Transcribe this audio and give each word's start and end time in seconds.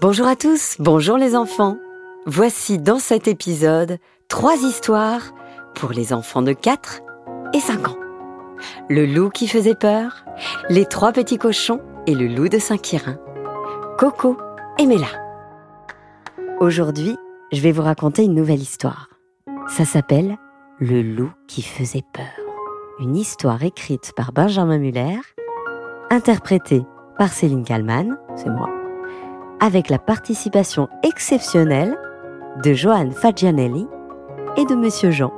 Bonjour 0.00 0.26
à 0.26 0.34
tous, 0.34 0.76
bonjour 0.78 1.18
les 1.18 1.36
enfants. 1.36 1.76
Voici 2.24 2.78
dans 2.78 2.98
cet 2.98 3.28
épisode 3.28 3.98
trois 4.28 4.56
histoires 4.56 5.34
pour 5.74 5.90
les 5.90 6.14
enfants 6.14 6.40
de 6.40 6.54
4 6.54 7.02
et 7.52 7.60
5 7.60 7.88
ans. 7.88 7.98
Le 8.88 9.04
loup 9.04 9.28
qui 9.28 9.46
faisait 9.46 9.74
peur, 9.74 10.24
les 10.70 10.86
trois 10.86 11.12
petits 11.12 11.36
cochons 11.36 11.82
et 12.06 12.14
le 12.14 12.28
loup 12.28 12.48
de 12.48 12.58
Saint-Quirin. 12.58 13.18
Coco 13.98 14.38
et 14.78 14.86
Mela. 14.86 15.10
Aujourd'hui, 16.60 17.14
je 17.52 17.60
vais 17.60 17.72
vous 17.72 17.82
raconter 17.82 18.24
une 18.24 18.34
nouvelle 18.34 18.62
histoire. 18.62 19.10
Ça 19.68 19.84
s'appelle 19.84 20.38
Le 20.78 21.02
loup 21.02 21.32
qui 21.46 21.60
faisait 21.60 22.04
peur. 22.14 22.24
Une 23.00 23.16
histoire 23.16 23.62
écrite 23.62 24.12
par 24.16 24.32
Benjamin 24.32 24.78
Muller, 24.78 25.20
interprétée 26.08 26.86
par 27.18 27.28
Céline 27.28 27.64
Kallmann, 27.64 28.16
c'est 28.34 28.48
moi, 28.48 28.79
avec 29.60 29.90
la 29.90 29.98
participation 29.98 30.88
exceptionnelle 31.02 31.96
de 32.64 32.72
Johan 32.72 33.10
Fagianelli 33.10 33.86
et 34.56 34.64
de 34.64 34.74
Monsieur 34.74 35.10
Jean. 35.10 35.32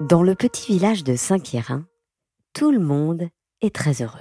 Dans 0.00 0.22
le 0.22 0.34
petit 0.34 0.72
village 0.72 1.04
de 1.04 1.14
Saint-Quirin, 1.14 1.86
tout 2.52 2.70
le 2.70 2.80
monde 2.80 3.28
est 3.62 3.74
très 3.74 4.02
heureux. 4.02 4.18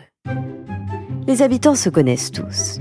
Les 1.27 1.41
habitants 1.41 1.75
se 1.75 1.89
connaissent 1.89 2.31
tous. 2.31 2.79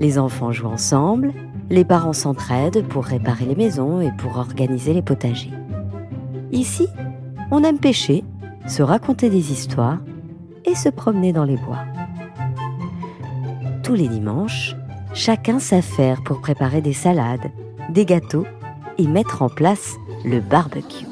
Les 0.00 0.18
enfants 0.18 0.50
jouent 0.50 0.68
ensemble, 0.68 1.32
les 1.68 1.84
parents 1.84 2.14
s'entraident 2.14 2.82
pour 2.88 3.04
réparer 3.04 3.44
les 3.44 3.54
maisons 3.54 4.00
et 4.00 4.10
pour 4.18 4.38
organiser 4.38 4.94
les 4.94 5.02
potagers. 5.02 5.52
Ici, 6.52 6.88
on 7.50 7.62
aime 7.62 7.78
pêcher, 7.78 8.24
se 8.66 8.82
raconter 8.82 9.28
des 9.28 9.52
histoires 9.52 9.98
et 10.64 10.74
se 10.74 10.88
promener 10.88 11.32
dans 11.32 11.44
les 11.44 11.56
bois. 11.56 11.84
Tous 13.82 13.94
les 13.94 14.08
dimanches, 14.08 14.74
chacun 15.12 15.58
s'affaire 15.58 16.22
pour 16.24 16.40
préparer 16.40 16.80
des 16.80 16.92
salades, 16.92 17.50
des 17.90 18.06
gâteaux 18.06 18.46
et 18.98 19.06
mettre 19.06 19.42
en 19.42 19.48
place 19.48 19.96
le 20.24 20.40
barbecue. 20.40 21.06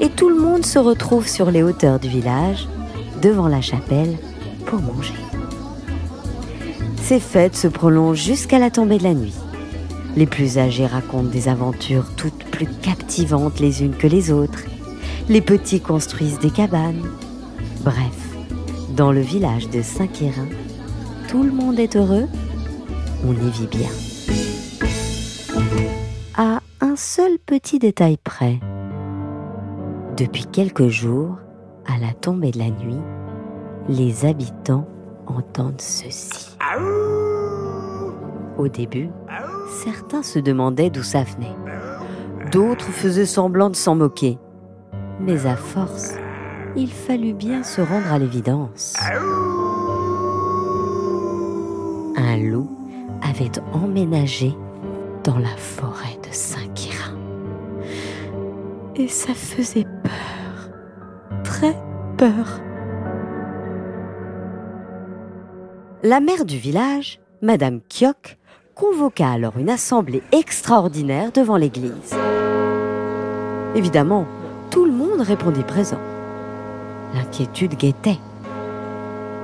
Et 0.00 0.08
tout 0.08 0.28
le 0.28 0.40
monde 0.40 0.66
se 0.66 0.78
retrouve 0.78 1.28
sur 1.28 1.50
les 1.50 1.62
hauteurs 1.62 2.00
du 2.00 2.08
village, 2.08 2.68
devant 3.22 3.48
la 3.48 3.60
chapelle, 3.60 4.16
pour 4.66 4.80
manger. 4.80 5.23
Ces 7.04 7.20
fêtes 7.20 7.54
se 7.54 7.68
prolongent 7.68 8.24
jusqu'à 8.24 8.58
la 8.58 8.70
tombée 8.70 8.96
de 8.96 9.02
la 9.02 9.12
nuit. 9.12 9.34
Les 10.16 10.24
plus 10.24 10.56
âgés 10.56 10.86
racontent 10.86 11.28
des 11.28 11.48
aventures 11.48 12.06
toutes 12.16 12.44
plus 12.44 12.66
captivantes 12.66 13.60
les 13.60 13.82
unes 13.84 13.94
que 13.94 14.06
les 14.06 14.32
autres. 14.32 14.64
Les 15.28 15.42
petits 15.42 15.82
construisent 15.82 16.38
des 16.38 16.48
cabanes. 16.48 17.02
Bref, 17.84 18.36
dans 18.96 19.12
le 19.12 19.20
village 19.20 19.68
de 19.68 19.82
Saint-Quérin, 19.82 20.48
tout 21.28 21.42
le 21.42 21.52
monde 21.52 21.78
est 21.78 21.94
heureux, 21.94 22.26
on 23.26 23.32
y 23.32 23.50
vit 23.50 23.66
bien. 23.66 23.90
À 26.38 26.60
un 26.80 26.96
seul 26.96 27.32
petit 27.44 27.78
détail 27.78 28.16
près. 28.16 28.60
Depuis 30.16 30.46
quelques 30.46 30.88
jours, 30.88 31.36
à 31.84 31.98
la 31.98 32.14
tombée 32.14 32.50
de 32.50 32.60
la 32.60 32.70
nuit, 32.70 33.02
les 33.90 34.24
habitants 34.24 34.88
entendent 35.26 35.80
ceci. 35.80 36.56
Au 38.56 38.68
début, 38.68 39.10
certains 39.84 40.22
se 40.22 40.38
demandaient 40.38 40.90
d'où 40.90 41.02
ça 41.02 41.24
venait. 41.24 41.56
D'autres 42.50 42.90
faisaient 42.90 43.26
semblant 43.26 43.70
de 43.70 43.76
s'en 43.76 43.96
moquer. 43.96 44.38
Mais 45.20 45.46
à 45.46 45.56
force, 45.56 46.14
il 46.76 46.90
fallut 46.90 47.34
bien 47.34 47.62
se 47.62 47.80
rendre 47.80 48.12
à 48.12 48.18
l'évidence. 48.18 48.94
Un 52.16 52.36
loup 52.36 52.70
avait 53.22 53.52
emménagé 53.72 54.54
dans 55.24 55.38
la 55.38 55.56
forêt 55.56 56.18
de 56.22 56.32
Saint-Quirin. 56.32 57.16
Et 58.96 59.08
ça 59.08 59.34
faisait 59.34 59.86
peur, 60.02 60.70
très 61.42 61.76
peur. 62.16 62.60
La 66.06 66.20
mère 66.20 66.44
du 66.44 66.58
village, 66.58 67.18
Madame 67.40 67.80
Kiok, 67.88 68.36
convoqua 68.74 69.30
alors 69.30 69.56
une 69.56 69.70
assemblée 69.70 70.22
extraordinaire 70.32 71.32
devant 71.32 71.56
l'église. 71.56 72.14
Évidemment, 73.74 74.26
tout 74.70 74.84
le 74.84 74.92
monde 74.92 75.22
répondit 75.22 75.62
présent. 75.62 76.00
L'inquiétude 77.14 77.78
guettait. 77.78 78.18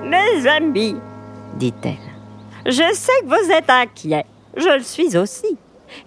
Mes 0.05 0.47
amis, 0.47 0.97
dit-elle, 1.57 1.97
je 2.67 2.93
sais 2.93 3.23
que 3.23 3.29
vous 3.29 3.51
êtes 3.51 3.71
inquiets. 3.71 4.27
Je 4.55 4.77
le 4.77 4.83
suis 4.83 5.17
aussi. 5.17 5.57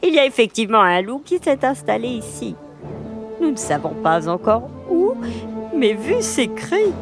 Il 0.04 0.14
y 0.14 0.20
a 0.20 0.26
effectivement 0.28 0.82
un 0.82 1.02
loup 1.02 1.24
qui 1.26 1.40
s'est 1.40 1.66
installé 1.66 2.10
ici. 2.10 2.56
Nous 3.42 3.50
ne 3.50 3.58
savons 3.58 3.96
pas 4.04 4.30
encore 4.30 4.70
où, 4.88 5.16
mais 5.76 5.94
vu 5.94 6.22
ses 6.22 6.50
cris, 6.50 6.94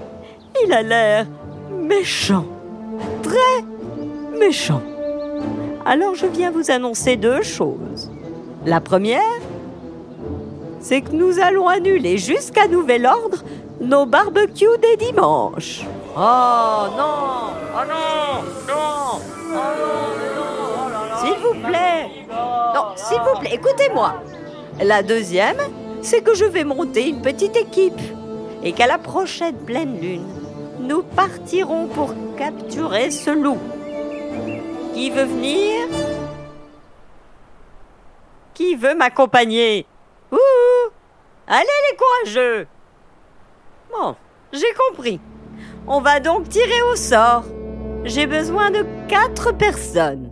il 0.65 0.71
a 0.71 0.81
l'air 0.81 1.27
méchant 1.69 2.45
très 3.23 4.37
méchant. 4.39 4.81
Alors 5.85 6.15
je 6.15 6.25
viens 6.27 6.51
vous 6.51 6.71
annoncer 6.71 7.15
deux 7.15 7.41
choses. 7.41 8.11
La 8.65 8.79
première, 8.81 9.21
c'est 10.79 11.01
que 11.01 11.11
nous 11.11 11.39
allons 11.39 11.67
annuler 11.67 12.17
jusqu'à 12.17 12.67
nouvel 12.67 13.05
ordre 13.05 13.43
nos 13.79 14.05
barbecues 14.05 14.77
des 14.81 14.97
dimanches. 15.05 15.81
Oh 16.15 16.87
non 16.97 17.53
Oh 17.73 17.83
non 17.87 18.43
Non 18.67 19.19
Oh 19.53 19.57
non, 20.93 21.17
S'il 21.19 21.39
vous 21.39 21.67
plaît 21.67 22.07
Non, 22.75 22.83
s'il 22.95 23.17
vous 23.19 23.39
plaît, 23.39 23.55
écoutez-moi. 23.55 24.13
La 24.83 25.03
deuxième, 25.03 25.57
c'est 26.01 26.21
que 26.21 26.33
je 26.35 26.45
vais 26.45 26.63
monter 26.63 27.07
une 27.09 27.21
petite 27.21 27.55
équipe 27.55 27.99
et 28.63 28.71
qu'à 28.71 28.87
la 28.87 28.97
prochaine 28.97 29.55
pleine 29.55 29.99
lune, 29.99 30.25
nous 30.81 31.03
partirons 31.03 31.87
pour 31.87 32.13
capturer 32.37 33.11
ce 33.11 33.29
loup. 33.29 33.59
Qui 34.93 35.09
veut 35.09 35.23
venir? 35.25 35.87
Qui 38.53 38.75
veut 38.75 38.95
m'accompagner? 38.95 39.85
Ouh 40.31 40.89
Allez 41.47 41.65
les 41.89 41.97
courageux 41.97 42.67
Bon, 43.91 44.15
j'ai 44.51 44.73
compris. 44.87 45.19
On 45.87 46.01
va 46.01 46.19
donc 46.19 46.49
tirer 46.49 46.81
au 46.91 46.95
sort. 46.95 47.43
J'ai 48.03 48.25
besoin 48.25 48.71
de 48.71 48.85
quatre 49.07 49.51
personnes. 49.51 50.31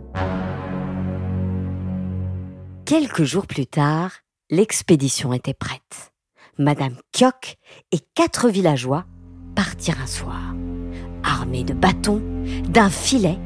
Quelques 2.84 3.24
jours 3.24 3.46
plus 3.46 3.66
tard, 3.66 4.10
l'expédition 4.50 5.32
était 5.32 5.54
prête. 5.54 6.12
Madame 6.58 6.96
Kyok 7.12 7.56
et 7.92 8.00
quatre 8.14 8.48
villageois 8.48 9.04
partir 9.54 9.96
un 10.02 10.06
soir, 10.06 10.54
armé 11.22 11.64
de 11.64 11.74
bâtons, 11.74 12.22
d'un 12.68 12.90
filet 12.90 13.38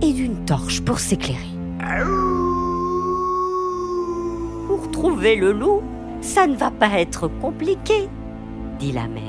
et 0.00 0.12
d'une 0.12 0.44
torche 0.44 0.80
pour 0.82 0.98
s'éclairer. 0.98 1.38
Pour 4.66 4.90
trouver 4.90 5.36
le 5.36 5.52
loup, 5.52 5.82
ça 6.20 6.46
ne 6.46 6.56
va 6.56 6.70
pas 6.70 7.00
être 7.00 7.28
compliqué, 7.40 8.08
dit 8.78 8.92
la 8.92 9.08
mère. 9.08 9.22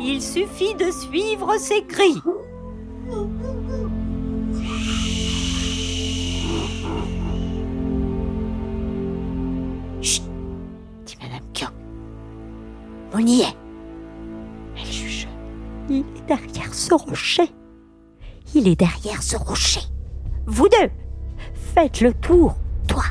Il 0.00 0.22
suffit 0.22 0.74
de 0.74 0.90
suivre 0.90 1.56
ses 1.58 1.84
cris. 1.84 2.20
Chut, 10.00 10.22
dit 11.04 11.16
Madame 11.20 11.44
Kyok. 11.52 11.72
On 13.12 13.18
y 13.18 13.42
est. 13.42 13.59
rocher. 16.94 17.50
Il 18.54 18.68
est 18.68 18.76
derrière 18.76 19.22
ce 19.22 19.36
rocher. 19.36 19.80
Vous 20.46 20.68
deux, 20.68 20.90
faites 21.74 22.00
le 22.00 22.12
tour. 22.12 22.56
Toi, 22.88 23.04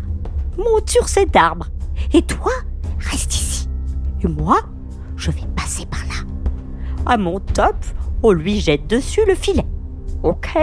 monte 0.58 0.90
sur 0.90 1.08
cet 1.08 1.36
arbre. 1.36 1.68
Et 2.14 2.22
toi, 2.22 2.52
reste 3.00 3.34
ici. 3.34 3.70
Et 4.24 4.28
moi, 4.28 4.60
je 5.16 5.32
vais 5.32 5.48
passer 5.56 5.86
par 5.86 6.02
là. 6.08 6.26
À 7.06 7.18
mon 7.18 7.40
top, 7.40 7.76
on 8.24 8.32
lui 8.32 8.60
jette 8.60 8.88
dessus 8.88 9.22
le 9.26 9.36
filet. 9.36 9.66
Ok? 10.24 10.58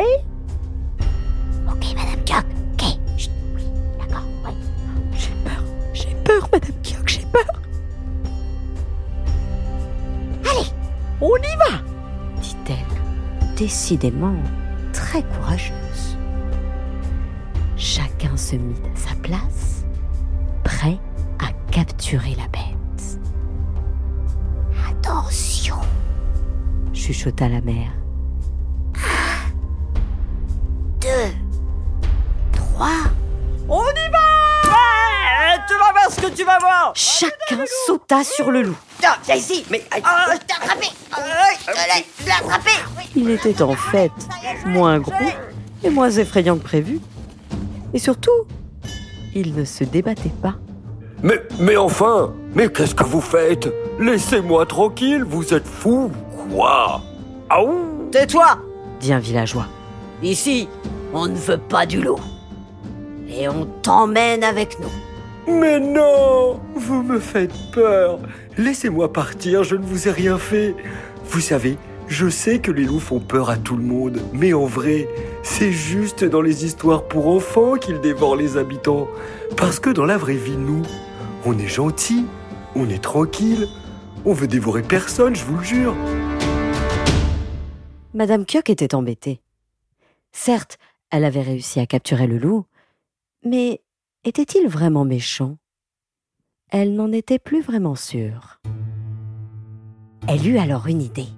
Ok, 1.69 1.95
Madame 1.97 2.25
Kyok. 2.25 2.45
Ok. 2.75 2.99
oui, 3.17 3.31
d'accord. 3.99 4.25
J'ai 5.13 5.33
peur. 5.45 5.65
J'ai 5.95 6.15
peur, 6.25 6.49
Madame 6.53 6.83
Kyok, 6.83 7.09
j'ai 7.09 7.27
peur. 7.33 7.63
Allez, 10.45 10.69
on 11.21 11.37
y 11.37 11.57
va 11.71 11.86
décidément 13.57 14.37
très 14.93 15.23
courageuse. 15.23 16.17
Chacun 17.77 18.37
se 18.37 18.57
mit 18.57 18.77
à 18.95 18.97
sa 18.97 19.15
place, 19.17 19.85
prêt 20.63 20.99
à 21.39 21.53
capturer 21.73 22.37
la 22.37 22.49
bête. 22.49 23.21
Attention, 24.89 25.77
chuchota 26.93 27.49
la 27.49 27.61
mère. 27.61 27.93
Un, 28.95 29.51
deux, 31.01 31.35
trois. 32.53 33.11
On 33.69 33.81
y 33.83 34.11
va 34.13 34.71
Ouais 34.71 35.59
Tu 35.67 35.75
vas 35.75 35.93
voir 35.93 36.11
ce 36.11 36.21
que 36.21 36.31
tu 36.37 36.45
vas 36.45 36.59
voir 36.61 36.93
Chacun 36.95 37.65
sauta 37.87 38.23
sur 38.23 38.51
le 38.53 38.63
loup. 38.63 38.77
Ah, 39.05 39.19
viens 39.25 39.35
ici 39.37 39.65
Mais 39.71 39.83
ah, 40.05 40.27
je 40.33 40.39
t'ai 40.39 40.55
attrapé 40.55 40.87
Je 41.67 42.25
l'ai 42.25 42.31
attrapé 42.33 42.71
Il 43.15 43.31
était 43.31 43.63
en 43.63 43.75
fait 43.75 44.13
moins 44.67 44.99
gros 44.99 45.13
et 45.85 45.91
moins 45.91 46.11
effrayant 46.11 46.57
que 46.57 46.63
prévu. 46.65 47.01
Et 47.95 47.99
surtout, 47.99 48.47
il 49.35 49.55
ne 49.55 49.65
se 49.65 49.85
débattait 49.85 50.33
pas. 50.43 50.55
Mais, 51.23 51.41
mais 51.59 51.77
enfin 51.77 52.35
Mais 52.55 52.69
qu'est-ce 52.71 52.95
que 52.95 53.05
vous 53.05 53.21
faites? 53.21 53.69
Laissez-moi 53.99 54.67
tranquille, 54.67 55.25
vous 55.25 55.55
êtes 55.55 55.67
fou 55.67 56.11
quoi? 56.51 57.03
Aouh 57.51 58.09
Tais-toi 58.11 58.59
dit 59.01 59.13
un 59.13 59.19
villageois. 59.19 59.67
Ici, 60.23 60.69
on 61.13 61.27
ne 61.27 61.35
veut 61.37 61.59
pas 61.59 61.85
du 61.87 62.01
loup. 62.01 62.19
Et 63.29 63.49
on 63.49 63.67
t'emmène 63.83 64.43
avec 64.43 64.79
nous. 64.81 64.91
Mais 65.47 65.79
non 65.79 66.61
Vous 66.75 67.03
me 67.03 67.19
faites 67.19 67.55
peur 67.73 68.19
Laissez-moi 68.59 69.13
partir, 69.13 69.65
je 69.65 69.77
ne 69.77 69.85
vous 69.85 70.09
ai 70.09 70.11
rien 70.11 70.39
fait. 70.39 70.75
Vous 71.25 71.41
savez, 71.41 71.77
je 72.09 72.29
sais 72.29 72.61
que 72.61 72.71
les 72.71 72.85
loups 72.85 73.01
font 73.01 73.21
peur 73.21 73.51
à 73.51 73.57
tout 73.57 73.77
le 73.77 73.83
monde, 73.83 74.21
mais 74.33 74.53
en 74.53 74.65
vrai, 74.65 75.09
c'est 75.43 75.73
juste 75.73 76.25
dans 76.25 76.41
les 76.41 76.65
histoires 76.65 77.05
pour 77.07 77.29
enfants 77.29 77.75
qu'ils 77.75 78.01
dévorent 78.01 78.37
les 78.37 78.57
habitants. 78.57 79.09
Parce 79.57 79.81
que 79.81 79.91
dans 79.91 80.05
la 80.05 80.17
vraie 80.17 80.35
vie, 80.37 80.57
nous, 80.57 80.83
on 81.45 81.59
est 81.59 81.69
gentils, 81.69 82.25
on 82.75 82.89
est 82.89 83.03
tranquille, 83.03 83.67
on 84.25 84.33
veut 84.33 84.49
dévorer 84.49 84.83
personne, 84.83 85.37
je 85.37 85.45
vous 85.45 85.59
le 85.59 85.65
jure. 85.65 85.95
Madame 88.15 88.47
Kyock 88.47 88.71
était 88.71 88.95
embêtée. 88.95 89.41
Certes, 90.33 90.79
elle 91.11 91.25
avait 91.25 91.43
réussi 91.43 91.81
à 91.81 91.87
capturer 91.87 92.27
le 92.27 92.39
loup, 92.39 92.67
mais 93.45 93.81
était-il 94.27 94.67
vraiment 94.67 95.05
méchant? 95.05 95.57
Elle 96.71 96.95
n'en 96.95 97.13
était 97.13 97.39
plus 97.39 97.63
vraiment 97.63 97.95
sûre. 97.95 98.61
Elle 100.27 100.49
eut 100.49 100.59
alors 100.59 100.89
une 100.89 101.01
idée. 101.01 101.29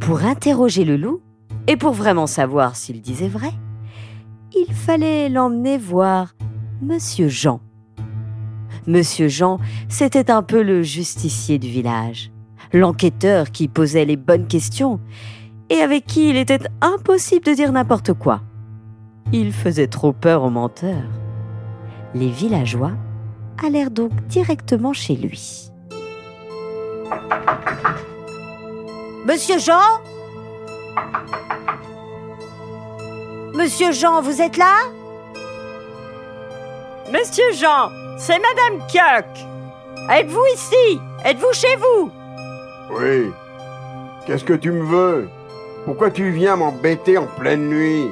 Pour 0.00 0.24
interroger 0.24 0.86
le 0.86 0.96
loup, 0.96 1.20
et 1.66 1.76
pour 1.76 1.92
vraiment 1.92 2.26
savoir 2.26 2.74
s'il 2.74 3.02
disait 3.02 3.28
vrai, 3.28 3.52
il 4.56 4.72
fallait 4.72 5.28
l'emmener 5.28 5.76
voir 5.76 6.34
Monsieur 6.80 7.28
Jean. 7.28 7.60
Monsieur 8.86 9.28
Jean, 9.28 9.60
c'était 9.88 10.30
un 10.30 10.42
peu 10.42 10.62
le 10.62 10.82
justicier 10.82 11.58
du 11.58 11.68
village, 11.68 12.32
l'enquêteur 12.72 13.50
qui 13.50 13.68
posait 13.68 14.06
les 14.06 14.16
bonnes 14.16 14.48
questions 14.48 14.98
et 15.68 15.76
avec 15.76 16.06
qui 16.06 16.30
il 16.30 16.36
était 16.36 16.60
impossible 16.80 17.44
de 17.44 17.52
dire 17.52 17.72
n'importe 17.72 18.14
quoi. 18.14 18.40
Il 19.32 19.52
faisait 19.52 19.86
trop 19.86 20.12
peur 20.12 20.42
aux 20.42 20.50
menteurs. 20.50 21.21
Les 22.14 22.28
villageois 22.28 22.92
allèrent 23.64 23.90
donc 23.90 24.12
directement 24.26 24.92
chez 24.92 25.14
lui. 25.14 25.70
Monsieur 29.24 29.58
Jean? 29.58 30.00
Monsieur 33.54 33.92
Jean, 33.92 34.20
vous 34.20 34.42
êtes 34.42 34.56
là? 34.56 34.74
Monsieur 37.10 37.52
Jean, 37.52 37.90
c'est 38.18 38.38
Madame 38.38 38.86
Kyock. 38.88 39.26
Êtes-vous 40.10 40.44
ici? 40.54 41.00
Êtes-vous 41.24 41.52
chez 41.52 41.76
vous? 41.76 42.10
Oui. 42.90 43.30
Qu'est-ce 44.26 44.44
que 44.44 44.54
tu 44.54 44.70
me 44.70 44.82
veux? 44.82 45.28
Pourquoi 45.84 46.10
tu 46.10 46.30
viens 46.30 46.56
m'embêter 46.56 47.16
en 47.16 47.26
pleine 47.26 47.68
nuit? 47.68 48.10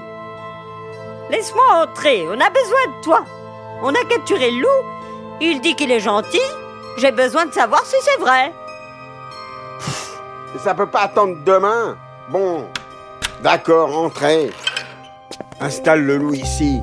Laisse-moi 1.30 1.82
entrer, 1.82 2.26
on 2.28 2.40
a 2.40 2.50
besoin 2.50 2.86
de 2.86 3.04
toi. 3.04 3.24
On 3.82 3.88
a 3.88 4.04
capturé 4.08 4.50
le 4.50 4.60
loup, 4.60 4.86
il 5.40 5.60
dit 5.62 5.74
qu'il 5.74 5.90
est 5.90 6.00
gentil, 6.00 6.38
j'ai 6.98 7.12
besoin 7.12 7.46
de 7.46 7.52
savoir 7.52 7.84
si 7.86 7.96
c'est 8.02 8.20
vrai. 8.20 8.52
Et 10.54 10.58
ça 10.58 10.74
peut 10.74 10.86
pas 10.86 11.02
attendre 11.02 11.36
demain 11.46 11.96
Bon, 12.30 12.64
d'accord, 13.42 13.96
entrez. 13.96 14.50
Installe 15.60 16.04
le 16.04 16.16
loup 16.18 16.34
ici. 16.34 16.80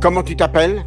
Comment 0.00 0.22
tu 0.22 0.36
t'appelles? 0.36 0.84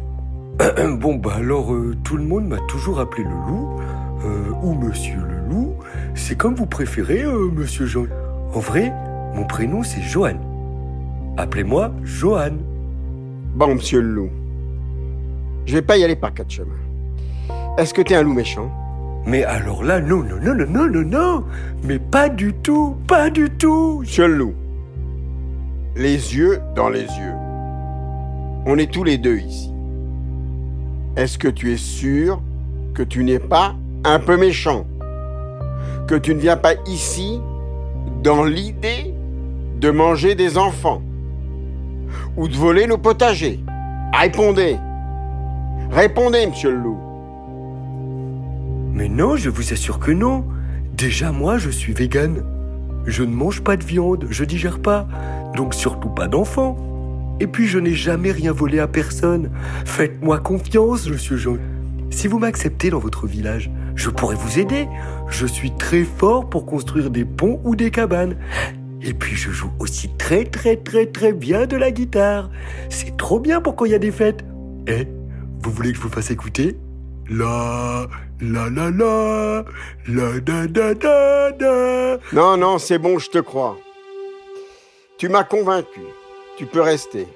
Bon, 0.98 1.16
bah 1.16 1.34
alors, 1.36 1.72
euh, 1.72 1.96
tout 2.04 2.16
le 2.16 2.24
monde 2.24 2.46
m'a 2.46 2.60
toujours 2.68 3.00
appelé 3.00 3.24
le 3.24 3.30
loup, 3.30 3.80
euh, 4.24 4.52
ou 4.62 4.74
monsieur 4.74 5.18
le 5.18 5.48
loup. 5.50 5.74
C'est 6.14 6.36
comme 6.36 6.54
vous 6.54 6.66
préférez, 6.66 7.22
euh, 7.22 7.50
monsieur 7.52 7.86
Jean. 7.86 8.06
En 8.54 8.60
vrai, 8.60 8.92
mon 9.34 9.44
prénom 9.44 9.82
c'est 9.82 10.02
Johan. 10.02 10.36
Appelez-moi 11.36 11.90
Johan. 12.04 12.52
Bon, 13.54 13.74
monsieur 13.74 14.00
le 14.00 14.08
loup. 14.08 14.30
Je 15.66 15.74
vais 15.74 15.82
pas 15.82 15.96
y 15.96 16.04
aller 16.04 16.16
par 16.16 16.34
quatre 16.34 16.50
chemins. 16.50 16.68
Est-ce 17.78 17.94
que 17.94 18.02
t'es 18.02 18.14
un 18.14 18.22
loup 18.22 18.32
méchant? 18.32 18.70
Mais 19.24 19.44
alors 19.44 19.84
là, 19.84 20.00
non, 20.00 20.22
non, 20.22 20.36
non, 20.42 20.54
non, 20.54 20.66
non, 20.68 20.88
non, 20.88 21.02
non. 21.02 21.44
Mais 21.84 21.98
pas 21.98 22.28
du 22.28 22.52
tout, 22.52 22.96
pas 23.06 23.30
du 23.30 23.48
tout. 23.50 24.02
Le 24.18 24.26
loup. 24.26 24.54
Les 25.96 26.36
yeux 26.36 26.60
dans 26.74 26.88
les 26.88 27.02
yeux. 27.02 27.34
On 28.66 28.78
est 28.78 28.90
tous 28.90 29.04
les 29.04 29.18
deux 29.18 29.38
ici. 29.38 29.72
Est-ce 31.16 31.38
que 31.38 31.48
tu 31.48 31.72
es 31.72 31.76
sûr 31.76 32.42
que 32.94 33.02
tu 33.02 33.22
n'es 33.22 33.38
pas 33.38 33.74
un 34.04 34.18
peu 34.18 34.36
méchant? 34.36 34.86
Que 36.08 36.14
tu 36.16 36.34
ne 36.34 36.40
viens 36.40 36.56
pas 36.56 36.74
ici 36.86 37.40
dans 38.22 38.44
l'idée 38.44 39.14
de 39.80 39.90
manger 39.90 40.34
des 40.34 40.58
enfants? 40.58 41.02
Ou 42.36 42.48
de 42.48 42.54
voler 42.54 42.86
nos 42.86 42.98
potagers? 42.98 43.60
Répondez 44.12 44.76
Répondez, 45.92 46.46
monsieur 46.46 46.70
le 46.70 46.78
loup 46.78 46.98
Mais 48.94 49.10
non, 49.10 49.36
je 49.36 49.50
vous 49.50 49.74
assure 49.74 49.98
que 49.98 50.10
non. 50.10 50.44
Déjà, 50.94 51.32
moi, 51.32 51.58
je 51.58 51.68
suis 51.68 51.92
vegan. 51.92 52.42
Je 53.06 53.22
ne 53.22 53.34
mange 53.34 53.62
pas 53.62 53.76
de 53.76 53.84
viande, 53.84 54.26
je 54.30 54.44
digère 54.44 54.78
pas. 54.78 55.06
Donc 55.54 55.74
surtout 55.74 56.08
pas 56.08 56.28
d'enfants. 56.28 56.78
Et 57.40 57.46
puis 57.46 57.66
je 57.66 57.78
n'ai 57.78 57.92
jamais 57.92 58.30
rien 58.30 58.52
volé 58.52 58.78
à 58.78 58.86
personne. 58.86 59.50
Faites-moi 59.84 60.38
confiance, 60.38 61.08
monsieur 61.08 61.36
Jean. 61.36 61.56
Si 62.10 62.26
vous 62.26 62.38
m'acceptez 62.38 62.88
dans 62.88 62.98
votre 62.98 63.26
village, 63.26 63.70
je 63.94 64.08
pourrais 64.08 64.36
vous 64.36 64.58
aider. 64.58 64.88
Je 65.28 65.46
suis 65.46 65.72
très 65.72 66.04
fort 66.04 66.48
pour 66.48 66.64
construire 66.64 67.10
des 67.10 67.24
ponts 67.24 67.60
ou 67.64 67.76
des 67.76 67.90
cabanes. 67.90 68.36
Et 69.02 69.12
puis 69.12 69.36
je 69.36 69.50
joue 69.50 69.72
aussi 69.78 70.08
très 70.16 70.44
très 70.44 70.76
très 70.76 71.06
très 71.06 71.32
bien 71.32 71.66
de 71.66 71.76
la 71.76 71.90
guitare. 71.90 72.48
C'est 72.88 73.16
trop 73.16 73.40
bien 73.40 73.60
pour 73.60 73.76
quand 73.76 73.84
il 73.84 73.92
y 73.92 73.96
a 73.96 73.98
des 73.98 74.12
fêtes. 74.12 74.44
Eh, 74.86 75.06
vous 75.62 75.70
voulez 75.70 75.90
que 75.92 75.96
je 75.98 76.02
vous 76.02 76.08
fasse 76.08 76.30
écouter 76.30 76.76
La, 77.30 78.06
la 78.40 78.68
la 78.68 78.90
la, 78.90 79.64
la 80.08 80.40
da 80.40 80.66
da 80.66 80.94
da 80.94 81.50
da. 81.52 82.18
Non, 82.32 82.56
non, 82.56 82.78
c'est 82.78 82.98
bon, 82.98 83.18
je 83.18 83.30
te 83.30 83.38
crois. 83.38 83.78
Tu 85.18 85.28
m'as 85.28 85.44
convaincu. 85.44 86.00
Tu 86.56 86.66
peux 86.66 86.80
rester. 86.80 87.26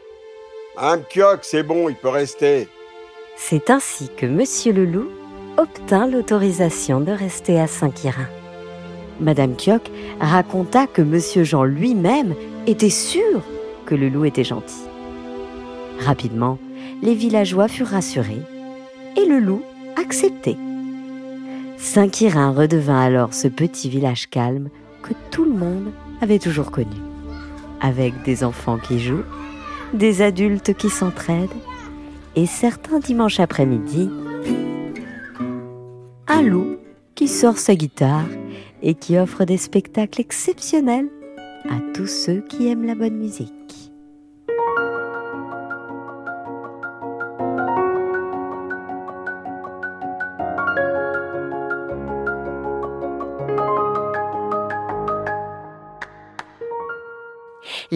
Un 0.77 0.99
pioc, 0.99 1.41
c'est 1.43 1.63
bon, 1.63 1.89
il 1.89 1.95
peut 1.97 2.09
rester. 2.09 2.69
C'est 3.37 3.71
ainsi 3.71 4.11
que 4.17 4.27
Monsieur 4.27 4.73
le 4.73 4.85
Loup 4.85 5.09
obtint 5.57 6.07
l'autorisation 6.07 7.01
de 7.01 7.13
rester 7.13 7.59
à 7.61 7.67
Saint-Quirin. 7.67 8.29
Madame 9.21 9.57
Kioc 9.57 9.91
raconta 10.21 10.87
que 10.87 11.01
Monsieur 11.01 11.45
Jean 11.45 11.65
lui-même 11.65 12.35
était 12.67 12.91
sûr 12.91 13.41
que 13.87 13.95
le 13.95 14.09
loup 14.11 14.27
était 14.27 14.45
gentil. 14.45 14.83
Rapidement, 16.01 16.59
les 17.03 17.15
villageois 17.15 17.69
furent 17.69 17.89
rassurés 17.89 18.43
et 19.17 19.27
le 19.27 19.39
loup 19.39 19.63
accepté. 19.97 20.57
Saint-Quirin 21.77 22.53
redevint 22.53 23.01
alors 23.01 23.35
ce 23.35 23.49
petit 23.49 23.89
village 23.89 24.29
calme 24.29 24.71
que 25.03 25.13
tout 25.31 25.45
le 25.45 25.53
monde 25.53 25.93
avait 26.21 26.39
toujours 26.39 26.71
connu, 26.71 26.97
avec 27.81 28.23
des 28.25 28.45
enfants 28.45 28.79
qui 28.79 28.99
jouent, 28.99 29.25
des 29.93 30.23
adultes 30.23 30.75
qui 30.75 30.91
s'entraident 30.91 31.51
et 32.35 32.47
certains 32.47 32.99
dimanches 32.99 33.41
après-midi, 33.41 34.11
un 36.29 36.43
loup 36.43 36.77
qui 37.15 37.29
sort 37.29 37.59
sa 37.59 37.75
guitare 37.75 38.27
et 38.83 38.95
qui 38.95 39.19
offre 39.19 39.45
des 39.45 39.57
spectacles 39.57 40.21
exceptionnels 40.21 41.09
à 41.69 41.81
tous 41.95 42.07
ceux 42.07 42.41
qui 42.41 42.69
aiment 42.69 42.87
la 42.87 42.95
bonne 42.95 43.17
musique. 43.17 43.93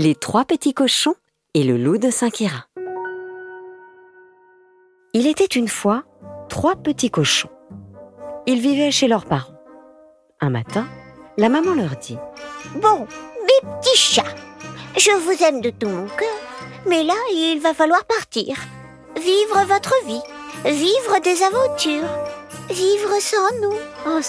Les 0.02 0.14
trois 0.14 0.46
petits 0.46 0.72
cochons 0.72 1.14
et 1.52 1.62
le 1.62 1.76
loup 1.76 1.98
de 1.98 2.10
Saint-Quirin. 2.10 2.64
Il 5.12 5.26
était 5.26 5.44
une 5.44 5.68
fois 5.68 6.04
trois 6.48 6.74
petits 6.74 7.10
cochons. 7.10 7.50
Ils 8.46 8.60
vivaient 8.60 8.92
chez 8.92 9.08
leurs 9.08 9.26
parents. 9.26 9.60
Un 10.40 10.48
matin, 10.48 10.88
la 11.36 11.50
maman 11.50 11.74
leur 11.74 11.96
dit 11.96 12.16
Bon, 12.76 13.06
mes 13.42 13.68
petits 13.68 13.98
chats, 13.98 14.34
je 14.96 15.10
vous 15.10 15.44
aime 15.44 15.60
de 15.60 15.68
tout 15.68 15.90
mon 15.90 16.06
cœur, 16.06 16.38
mais 16.86 17.02
là, 17.02 17.12
il 17.34 17.60
va 17.60 17.74
falloir 17.74 18.06
partir. 18.06 18.56
Vivre 19.16 19.66
votre 19.66 19.94
vie, 20.06 20.22
vivre 20.64 21.20
des 21.22 21.42
aventures, 21.42 22.08
vivre 22.70 23.20
sans 23.20 23.60
nous, 23.60 23.76
en. 24.10 24.22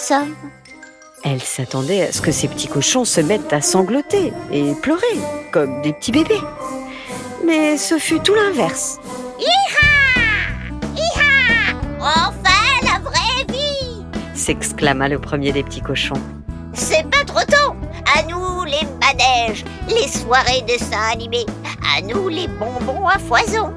Elle 1.24 1.42
s'attendait 1.42 2.02
à 2.02 2.12
ce 2.12 2.20
que 2.20 2.32
ces 2.32 2.48
petits 2.48 2.66
cochons 2.66 3.04
se 3.04 3.20
mettent 3.20 3.52
à 3.52 3.60
sangloter 3.60 4.32
et 4.50 4.74
pleurer, 4.82 5.18
comme 5.52 5.80
des 5.82 5.92
petits 5.92 6.10
bébés. 6.12 6.40
Mais 7.46 7.76
ce 7.76 7.98
fut 7.98 8.20
tout 8.20 8.34
l'inverse. 8.34 8.98
Enfin, 12.00 12.32
la 12.82 12.98
vraie 12.98 13.44
vie 13.48 14.04
s'exclama 14.34 15.08
le 15.08 15.20
premier 15.20 15.52
des 15.52 15.62
petits 15.62 15.80
cochons. 15.80 16.20
C'est 16.72 17.08
pas 17.08 17.24
trop 17.24 17.44
tôt 17.46 17.76
À 18.16 18.24
nous 18.24 18.64
les 18.64 18.84
manèges, 19.00 19.64
les 19.88 20.08
soirées 20.08 20.62
de 20.62 20.66
dessins 20.66 21.12
animés, 21.12 21.46
à 21.96 22.02
nous 22.02 22.28
les 22.28 22.48
bonbons 22.48 23.06
à 23.06 23.20
foison. 23.20 23.72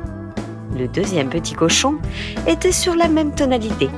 Le 0.75 0.88
deuxième 0.88 1.30
petit 1.30 1.54
cochon 1.54 2.00
était 2.48 2.72
sur 2.72 2.96
la 2.96 3.08
même 3.08 3.36
tonalité. 3.36 3.90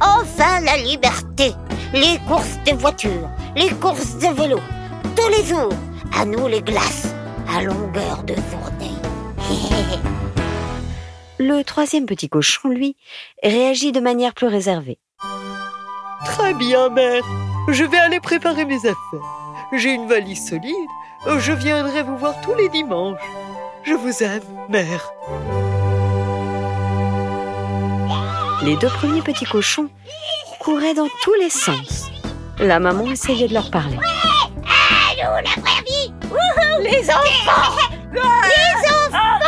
Enfin 0.00 0.60
la 0.62 0.78
liberté, 0.78 1.52
les 1.92 2.18
courses 2.26 2.58
de 2.64 2.72
voitures, 2.72 3.28
les 3.56 3.70
courses 3.70 4.16
de 4.16 4.28
vélo, 4.28 4.60
tous 5.16 5.28
les 5.28 5.44
jours, 5.44 5.72
à 6.16 6.24
nous 6.24 6.46
les 6.46 6.62
glaces, 6.62 7.12
à 7.48 7.62
longueur 7.62 8.22
de 8.24 8.34
journée. 8.34 8.94
Le 11.38 11.62
troisième 11.62 12.06
petit 12.06 12.28
cochon, 12.28 12.68
lui, 12.68 12.96
réagit 13.42 13.92
de 13.92 14.00
manière 14.00 14.34
plus 14.34 14.46
réservée. 14.46 14.98
Très 16.26 16.52
bien, 16.54 16.90
mère. 16.90 17.24
Je 17.68 17.82
vais 17.82 17.98
aller 17.98 18.20
préparer 18.20 18.66
mes 18.66 18.78
affaires. 18.78 18.94
J'ai 19.72 19.94
une 19.94 20.06
valise 20.06 20.48
solide. 20.48 20.74
Je 21.38 21.52
viendrai 21.52 22.02
vous 22.02 22.18
voir 22.18 22.38
tous 22.42 22.54
les 22.54 22.68
dimanches. 22.68 23.18
Je 23.84 23.94
vous 23.94 24.22
aime, 24.22 24.42
mère. 24.68 25.10
Les 28.62 28.76
deux 28.76 28.88
premiers 28.88 29.22
petits 29.22 29.46
cochons 29.46 29.88
couraient 30.60 30.94
dans 30.94 31.08
tous 31.22 31.34
les 31.40 31.50
sens. 31.50 32.10
La 32.58 32.78
maman 32.78 33.10
essayait 33.10 33.48
de 33.48 33.54
leur 33.54 33.70
parler. 33.70 33.96
Allô, 33.96 35.32
la 35.34 35.60
vraie 35.60 35.82
vie. 35.86 36.12
Les 36.82 37.10
enfants. 37.10 37.76
Les 38.12 38.20
enfants. 38.90 39.38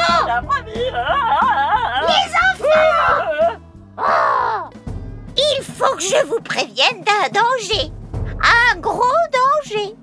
Les 2.08 2.64
enfants. 2.64 3.58
Oh. 3.98 4.70
Il 5.36 5.62
faut 5.62 5.94
que 5.96 6.02
je 6.02 6.26
vous 6.26 6.40
prévienne 6.40 7.04
d'un 7.04 7.28
danger. 7.28 7.92
Un 8.42 8.78
gros 8.80 9.02
danger. 9.32 9.94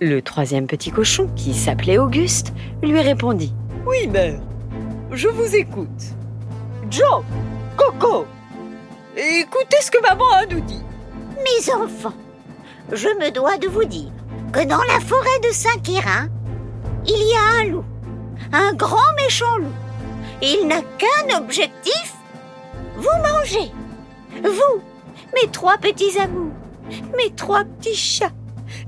Le 0.00 0.20
troisième 0.20 0.66
petit 0.66 0.90
cochon, 0.90 1.28
qui 1.36 1.54
s'appelait 1.54 1.98
Auguste, 1.98 2.52
lui 2.82 3.00
répondit. 3.00 3.54
Oui, 3.86 4.06
mère. 4.06 4.40
Je 5.12 5.28
vous 5.28 5.56
écoute. 5.56 5.88
Joe, 6.90 7.22
Coco, 7.76 8.26
écoutez 9.20 9.76
ce 9.80 9.90
que 9.90 10.00
maman 10.02 10.30
a 10.32 10.46
nous 10.46 10.60
dit. 10.60 10.82
Mes 11.38 11.72
enfants, 11.72 12.14
je 12.90 13.08
me 13.08 13.30
dois 13.30 13.58
de 13.58 13.68
vous 13.68 13.84
dire 13.84 14.10
que 14.52 14.64
dans 14.64 14.82
la 14.82 15.00
forêt 15.00 15.38
de 15.42 15.52
Saint-Quirin, 15.52 16.28
il 17.06 17.22
y 17.22 17.34
a 17.34 17.60
un 17.60 17.64
loup, 17.64 17.84
un 18.52 18.72
grand 18.74 19.12
méchant 19.16 19.56
loup. 19.58 19.72
Il 20.42 20.66
n'a 20.66 20.82
qu'un 20.98 21.38
objectif, 21.38 22.14
vous 22.96 23.08
manger. 23.22 23.70
Vous, 24.42 24.82
mes 25.34 25.50
trois 25.50 25.76
petits 25.78 26.18
amours, 26.18 26.52
mes 27.16 27.30
trois 27.34 27.64
petits 27.64 27.94
chats, 27.94 28.32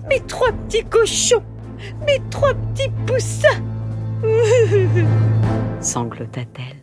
mes 0.09 0.21
trois 0.21 0.53
petits 0.53 0.85
cochons, 0.85 1.45
mes 2.07 2.21
trois 2.31 2.55
petits 2.55 2.91
poussins. 3.07 3.63
Sanglota-t-elle. 5.81 6.82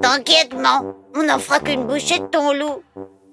T'inquiète, 0.00 0.54
maman, 0.54 0.94
on 1.16 1.22
n'en 1.22 1.38
fera 1.38 1.60
qu'une 1.60 1.86
bouchée 1.86 2.18
de 2.18 2.26
ton 2.26 2.52
loup. 2.52 2.82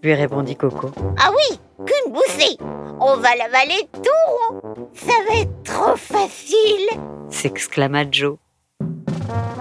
Lui 0.04 0.14
répondit 0.14 0.56
Coco. 0.56 0.90
Ah 1.20 1.32
oui, 1.32 1.60
qu'une 1.86 2.14
bouffée. 2.14 2.58
On 3.00 3.18
va 3.18 3.36
l'avaler 3.36 3.88
tout 3.94 4.60
rond. 4.62 4.88
Ça 4.94 5.14
va 5.28 5.40
être 5.42 5.64
trop 5.64 5.96
facile. 5.96 6.90
s'exclama 7.30 8.04
Joe. 8.10 8.38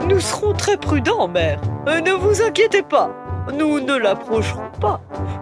Nous 0.09 0.21
serons 0.21 0.53
très 0.55 0.77
prudents, 0.77 1.29
mère. 1.29 1.61
Euh, 1.89 2.01
ne 2.01 2.13
vous 2.13 2.43
inquiétez 2.43 2.83
pas. 2.83 3.11
Nous 3.55 3.81
ne 3.81 3.97
l'approcherons 3.97 4.71
pas. 4.81 5.01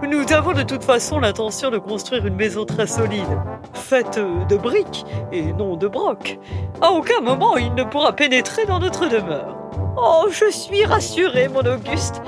Nous 0.09 0.33
avons 0.33 0.53
de 0.53 0.63
toute 0.63 0.85
façon 0.85 1.19
l'intention 1.19 1.71
de 1.71 1.79
construire 1.79 2.25
une 2.27 2.37
maison 2.37 2.65
très 2.65 2.87
solide, 2.87 3.27
faite 3.75 4.19
de 4.49 4.57
briques 4.57 5.05
et 5.33 5.53
non 5.53 5.77
de 5.77 5.89
brocs. 5.89 6.39
À 6.81 6.93
aucun 6.93 7.21
moment 7.21 7.57
il 7.57 7.75
ne 7.75 7.85
pourra 7.85 8.13
pénétrer 8.15 8.67
dans 8.67 8.79
notre 8.79 9.09
demeure. 9.09 9.58
Oh, 10.01 10.27
je 10.31 10.49
suis 10.51 10.85
rassurée, 10.85 11.49
mon 11.49 11.61
Auguste. 11.61 12.23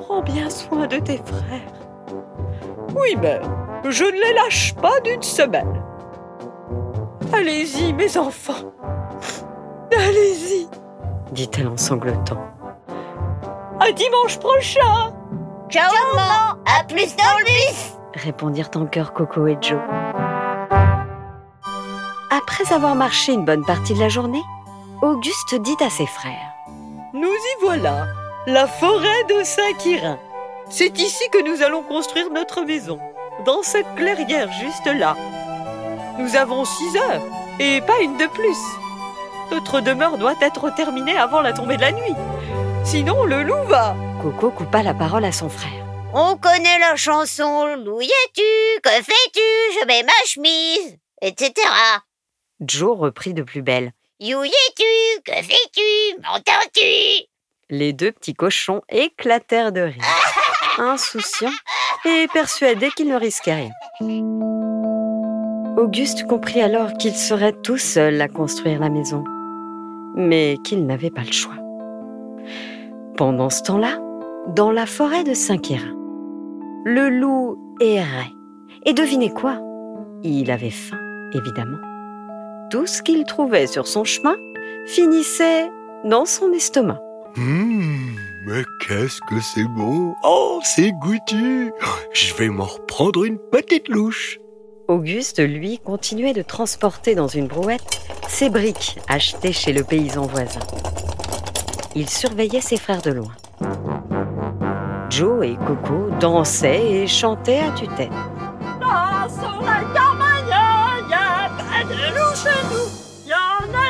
Prends 0.00 0.22
bien 0.22 0.48
soin 0.48 0.86
de 0.86 0.96
tes 0.96 1.18
frères. 1.18 1.72
Oui, 2.96 3.14
mère, 3.16 3.42
je 3.88 4.04
ne 4.04 4.12
les 4.12 4.34
lâche 4.34 4.74
pas 4.76 4.98
d'une 5.00 5.22
semaine. 5.22 5.82
Allez-y, 7.32 7.92
mes 7.92 8.16
enfants. 8.16 8.72
Allez-y, 9.94 10.66
dit-elle 11.32 11.68
en 11.68 11.76
sanglotant. 11.76 12.40
À 13.78 13.92
dimanche 13.92 14.38
prochain. 14.38 15.12
Ciao, 15.68 15.92
maman. 16.14 16.58
À 16.66 16.84
plus 16.84 17.14
dans 17.16 17.38
le 17.38 17.44
bus. 17.44 17.92
répondirent 18.14 18.70
en 18.76 18.86
chœur 18.86 19.12
Coco 19.12 19.46
et 19.46 19.58
Joe. 19.60 19.78
Après 22.30 22.72
avoir 22.72 22.94
marché 22.94 23.32
une 23.32 23.44
bonne 23.44 23.64
partie 23.64 23.92
de 23.94 24.00
la 24.00 24.08
journée, 24.08 24.42
Auguste 25.02 25.54
dit 25.56 25.76
à 25.80 25.90
ses 25.90 26.06
frères 26.06 26.49
Nous 27.20 27.28
y 27.28 27.60
voilà, 27.60 28.08
la 28.46 28.66
forêt 28.66 29.24
de 29.28 29.44
Saint-Quirin. 29.44 30.18
C'est 30.70 30.98
ici 30.98 31.22
que 31.30 31.42
nous 31.42 31.62
allons 31.62 31.82
construire 31.82 32.30
notre 32.30 32.62
maison, 32.62 32.98
dans 33.44 33.62
cette 33.62 33.94
clairière 33.94 34.50
juste 34.52 34.86
là. 34.86 35.14
Nous 36.18 36.36
avons 36.36 36.64
six 36.64 36.96
heures, 36.96 37.22
et 37.58 37.82
pas 37.82 38.00
une 38.00 38.16
de 38.16 38.26
plus. 38.26 38.56
Notre 39.50 39.82
demeure 39.82 40.16
doit 40.16 40.36
être 40.40 40.74
terminée 40.74 41.16
avant 41.16 41.42
la 41.42 41.52
tombée 41.52 41.76
de 41.76 41.82
la 41.82 41.92
nuit. 41.92 42.14
Sinon, 42.84 43.24
le 43.24 43.42
loup 43.42 43.64
va. 43.66 43.94
Coco 44.22 44.50
coupa 44.50 44.82
la 44.82 44.94
parole 44.94 45.26
à 45.26 45.32
son 45.32 45.50
frère. 45.50 45.84
On 46.14 46.38
connaît 46.38 46.78
la 46.78 46.96
chanson 46.96 47.66
y 48.00 48.06
es-tu 48.06 48.80
Que 48.82 48.90
fais-tu? 48.90 49.80
Je 49.80 49.86
mets 49.86 50.02
ma 50.04 50.24
chemise 50.24 50.96
etc. 51.20 51.52
Joe 52.60 52.98
reprit 52.98 53.34
de 53.34 53.42
plus 53.42 53.62
belle. 53.62 53.92
You 54.22 54.44
y 54.44 54.48
es-tu 54.48 55.22
Que 55.24 55.32
fais-tu 55.32 56.20
M'entends-tu? 56.20 57.24
Les 57.70 57.94
deux 57.94 58.12
petits 58.12 58.34
cochons 58.34 58.82
éclatèrent 58.90 59.72
de 59.72 59.80
rire, 59.80 60.04
insouciants 60.78 61.48
et 62.04 62.26
persuadés 62.30 62.90
qu'ils 62.90 63.08
ne 63.08 63.16
risquaient 63.16 63.54
rien. 63.54 63.70
Auguste 65.78 66.26
comprit 66.26 66.60
alors 66.60 66.92
qu'il 66.98 67.14
serait 67.14 67.54
tout 67.62 67.78
seul 67.78 68.20
à 68.20 68.28
construire 68.28 68.80
la 68.80 68.90
maison, 68.90 69.24
mais 70.14 70.58
qu'il 70.64 70.84
n'avait 70.84 71.08
pas 71.08 71.24
le 71.24 71.32
choix. 71.32 71.56
Pendant 73.16 73.48
ce 73.48 73.62
temps-là, 73.62 73.98
dans 74.48 74.70
la 74.70 74.84
forêt 74.84 75.24
de 75.24 75.32
Saint-Quirin, 75.32 75.96
le 76.84 77.08
loup 77.08 77.56
errait. 77.80 78.34
Et 78.84 78.92
devinez 78.92 79.30
quoi? 79.30 79.62
Il 80.22 80.50
avait 80.50 80.68
faim, 80.68 81.00
évidemment. 81.32 81.89
Tout 82.70 82.86
ce 82.86 83.02
qu'il 83.02 83.24
trouvait 83.24 83.66
sur 83.66 83.88
son 83.88 84.04
chemin 84.04 84.36
finissait 84.86 85.68
dans 86.04 86.24
son 86.24 86.52
estomac. 86.52 87.00
Hum, 87.36 88.16
mais 88.46 88.62
qu'est-ce 88.86 89.20
que 89.28 89.40
c'est 89.40 89.64
bon 89.64 90.14
Oh, 90.22 90.60
c'est 90.62 90.92
goûtu 90.92 91.72
Je 92.12 92.34
vais 92.34 92.48
m'en 92.48 92.66
reprendre 92.66 93.24
une 93.24 93.38
petite 93.50 93.88
louche. 93.88 94.38
Auguste, 94.86 95.40
lui, 95.40 95.78
continuait 95.78 96.32
de 96.32 96.42
transporter 96.42 97.16
dans 97.16 97.26
une 97.26 97.48
brouette 97.48 98.00
ses 98.28 98.50
briques 98.50 98.98
achetées 99.08 99.52
chez 99.52 99.72
le 99.72 99.82
paysan 99.82 100.26
voisin. 100.26 100.60
Il 101.96 102.08
surveillait 102.08 102.60
ses 102.60 102.76
frères 102.76 103.02
de 103.02 103.10
loin. 103.10 103.32
Joe 105.10 105.44
et 105.44 105.56
Coco 105.56 106.10
dansaient 106.20 107.02
et 107.02 107.06
chantaient 107.08 107.58
à 107.58 107.72
tue-tête. 107.72 108.10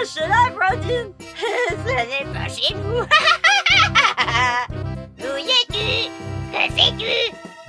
En 0.00 0.02
a 0.02 0.06
chez 0.06 0.26
la 0.26 0.50
voisine. 0.50 1.12
Ce 1.70 1.92
n'est 1.92 2.26
pas 2.32 2.48
chez 2.48 2.74
nous. 2.74 3.00
Où 5.20 5.36
y 5.36 5.50
es-tu? 5.50 6.10
Que 6.52 6.62
fais-tu 6.74 7.14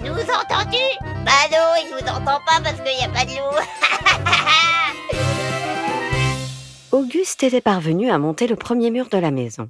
Nous 0.01 0.11
entends-tu? 0.11 0.85
Bah 1.25 1.47
non, 1.51 1.67
il 1.81 1.87
nous 1.91 2.07
entend 2.09 2.39
pas 2.45 2.59
parce 2.63 2.79
qu'il 2.81 2.95
n'y 2.97 3.03
a 3.03 3.09
pas 3.09 3.25
de 3.25 3.31
loup. 3.31 3.59
Auguste 6.91 7.43
était 7.43 7.61
parvenu 7.61 8.09
à 8.09 8.17
monter 8.17 8.47
le 8.47 8.55
premier 8.55 8.91
mur 8.91 9.09
de 9.09 9.17
la 9.17 9.31
maison. 9.31 9.69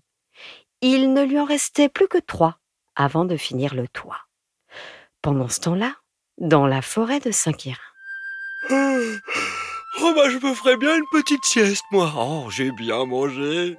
Il 0.81 1.13
ne 1.13 1.23
lui 1.23 1.39
en 1.39 1.45
restait 1.45 1.89
plus 1.89 2.07
que 2.07 2.17
trois 2.17 2.57
avant 2.95 3.25
de 3.25 3.37
finir 3.37 3.75
le 3.75 3.87
toit. 3.87 4.21
Pendant 5.21 5.47
ce 5.47 5.59
temps-là, 5.61 5.93
dans 6.39 6.65
la 6.65 6.81
forêt 6.81 7.19
de 7.19 7.31
Saint-Quirin. 7.31 7.77
Oh 10.03 10.13
bah 10.15 10.29
je 10.29 10.37
me 10.45 10.53
ferais 10.53 10.77
bien 10.77 10.97
une 10.97 11.05
petite 11.11 11.45
sieste, 11.45 11.83
moi. 11.91 12.11
Oh, 12.17 12.47
j'ai 12.49 12.71
bien 12.71 13.05
mangé. 13.05 13.77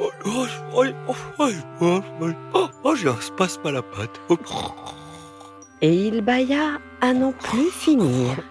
Oh, 0.00 0.10
oh, 0.24 0.46
oh, 1.82 2.68
oh, 2.84 2.94
j'ai 2.96 3.08
un 3.08 3.20
spasme 3.20 3.66
à 3.66 3.72
la 3.72 3.82
patte. 3.82 4.20
Et 5.82 5.94
il 5.94 6.22
bâilla 6.22 6.78
à 7.00 7.12
n'en 7.12 7.32
plus 7.32 7.70
finir. 7.70 8.42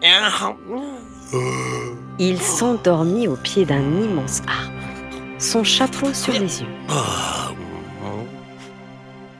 Il 2.20 2.40
s'endormit 2.40 3.28
au 3.28 3.36
pied 3.36 3.66
d'un 3.66 3.82
immense 3.82 4.42
arbre, 4.48 4.74
son 5.40 5.64
chapeau 5.64 6.14
sur 6.14 6.34
les 6.34 6.62
yeux. 6.62 6.68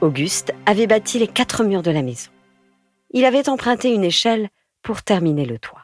Auguste 0.00 0.52
avait 0.66 0.86
bâti 0.86 1.18
les 1.18 1.28
quatre 1.28 1.62
murs 1.62 1.82
de 1.82 1.90
la 1.90 2.02
maison. 2.02 2.30
Il 3.12 3.24
avait 3.24 3.48
emprunté 3.48 3.92
une 3.92 4.04
échelle 4.04 4.48
pour 4.82 5.02
terminer 5.02 5.44
le 5.44 5.58
toit. 5.58 5.79